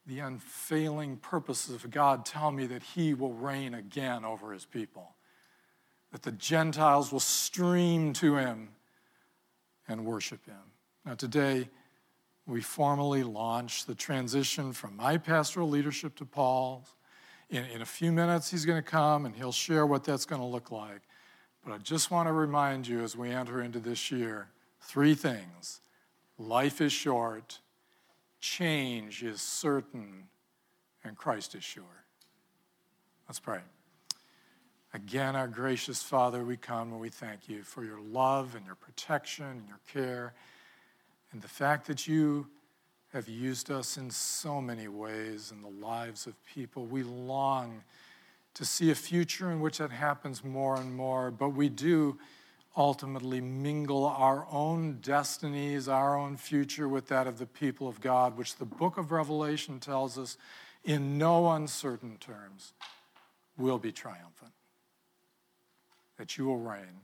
the 0.07 0.19
unfailing 0.21 1.19
purposes 1.19 1.85
of 1.85 1.91
God 1.91 2.25
tell 2.25 2.51
me 2.51 2.67
that 2.67 2.83
he 2.83 3.15
will 3.15 3.33
reign 3.33 3.75
again 3.75 4.25
over 4.25 4.53
his 4.53 4.65
people, 4.65 5.15
that 6.11 6.23
the 6.23 6.33
Gentiles 6.33 7.13
will 7.13 7.21
stream 7.21 8.13
to 8.15 8.37
him 8.37 8.71
and 9.87 10.05
worship 10.05 10.45
him. 10.47 10.57
Now, 11.05 11.15
today, 11.15 11.69
we 12.47 12.61
formally 12.61 13.23
launch 13.23 13.87
the 13.87 13.95
transition 13.95 14.73
from 14.73 14.97
my 14.97 15.19
pastoral 15.19 15.69
leadership 15.69 16.17
to 16.17 16.25
Paul's. 16.25 16.95
In, 17.49 17.65
in 17.67 17.83
a 17.83 17.87
few 17.87 18.13
minutes, 18.13 18.51
he's 18.51 18.65
going 18.65 18.83
to 18.83 18.89
come 18.89 19.27
and 19.27 19.35
he'll 19.35 19.53
share 19.53 19.87
what 19.87 20.05
that's 20.05 20.25
going 20.25 20.41
to 20.41 20.47
look 20.47 20.71
like. 20.71 21.03
But 21.65 21.73
I 21.73 21.79
just 21.79 22.11
want 22.11 22.29
to 22.29 22.33
remind 22.33 22.87
you 22.87 23.03
as 23.03 23.17
we 23.17 23.31
enter 23.31 23.61
into 23.61 23.79
this 23.79 24.11
year 24.11 24.49
three 24.81 25.15
things 25.15 25.81
life 26.39 26.81
is 26.81 26.93
short, 26.93 27.59
change 28.41 29.23
is 29.23 29.43
certain, 29.43 30.25
and 31.05 31.17
Christ 31.17 31.55
is 31.55 31.63
sure. 31.63 31.85
Let's 33.29 33.41
pray. 33.41 33.61
Again, 34.93 35.37
our 35.37 35.47
gracious 35.47 36.03
Father, 36.03 36.45
we 36.45 36.57
come 36.57 36.91
and 36.93 37.01
we 37.01 37.11
thank 37.11 37.49
you 37.49 37.63
for 37.63 37.85
your 37.85 38.01
love 38.01 38.57
and 38.57 38.67
your 38.67 38.75
protection 38.75 39.45
and 39.45 39.69
your 39.69 39.79
care. 39.93 40.35
And 41.33 41.43
the 41.43 41.49
fact 41.49 41.87
that 41.87 42.07
you 42.07 42.49
have 43.13 43.29
used 43.29 43.71
us 43.71 43.97
in 43.97 44.11
so 44.11 44.61
many 44.61 44.89
ways 44.89 45.53
in 45.53 45.63
the 45.63 45.87
lives 45.87 46.27
of 46.27 46.35
people, 46.45 46.87
we 46.87 47.03
long 47.03 47.83
to 48.55 48.65
see 48.65 48.91
a 48.91 48.95
future 48.95 49.51
in 49.51 49.61
which 49.61 49.79
that 49.79 49.91
happens 49.91 50.45
more 50.45 50.77
and 50.77 50.95
more, 50.95 51.31
but 51.31 51.51
we 51.51 51.69
do 51.69 52.19
ultimately 52.77 53.41
mingle 53.41 54.05
our 54.05 54.47
own 54.51 54.99
destinies, 55.03 55.89
our 55.89 56.17
own 56.17 56.37
future 56.37 56.89
with 56.89 57.09
that 57.09 57.27
of 57.27 57.39
the 57.39 57.47
people 57.47 57.89
of 57.89 58.01
God, 58.01 58.37
which 58.37 58.57
the 58.57 58.65
book 58.65 58.97
of 58.97 59.13
Revelation 59.13 59.81
tells 59.81 60.17
us 60.19 60.37
in 60.85 61.19
no 61.19 61.51
uncertain 61.51 62.17
terms 62.19 62.73
will 63.57 63.79
be 63.79 63.93
triumphant. 63.93 64.53
That 66.17 66.39
you 66.39 66.47
will 66.47 66.59
reign. 66.59 67.01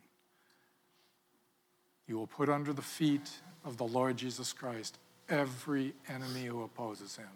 You 2.09 2.17
will 2.17 2.27
put 2.27 2.49
under 2.49 2.73
the 2.73 2.83
feet 2.83 3.31
of 3.65 3.77
the 3.77 3.85
Lord 3.85 4.17
Jesus 4.17 4.53
Christ 4.53 4.99
every 5.29 5.95
enemy 6.09 6.45
who 6.45 6.63
opposes 6.63 7.17
him. 7.17 7.27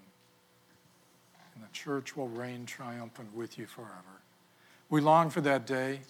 And 1.54 1.64
the 1.64 1.72
church 1.72 2.16
will 2.16 2.28
reign 2.28 2.66
triumphant 2.66 3.34
with 3.34 3.58
you 3.58 3.66
forever. 3.66 4.22
We 4.88 5.00
long 5.00 5.30
for 5.30 5.40
that 5.40 5.66
day. 5.66 6.00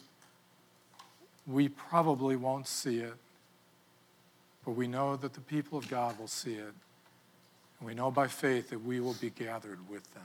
We 1.47 1.69
probably 1.69 2.37
won't 2.37 2.69
see 2.69 2.99
it, 2.99 3.15
but 4.65 4.73
we 4.73 4.87
know 4.87 5.17
that 5.17 5.33
the 5.33 5.41
people 5.41 5.79
of 5.79 5.89
God 5.89 6.19
will 6.19 6.29
see 6.29 6.55
it. 6.55 6.75
And 7.79 7.89
we 7.89 7.95
know 7.95 8.11
by 8.11 8.29
faith 8.29 8.71
that 8.71 8.85
we 8.85 9.01
will 9.01 9.17
be 9.21 9.31
gathered 9.31 9.89
with 9.89 10.13
them. 10.15 10.23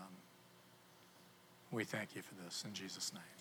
We 1.71 1.83
thank 1.83 2.15
you 2.15 2.21
for 2.21 2.35
this 2.43 2.63
in 2.65 2.73
Jesus' 2.73 3.13
name. 3.13 3.34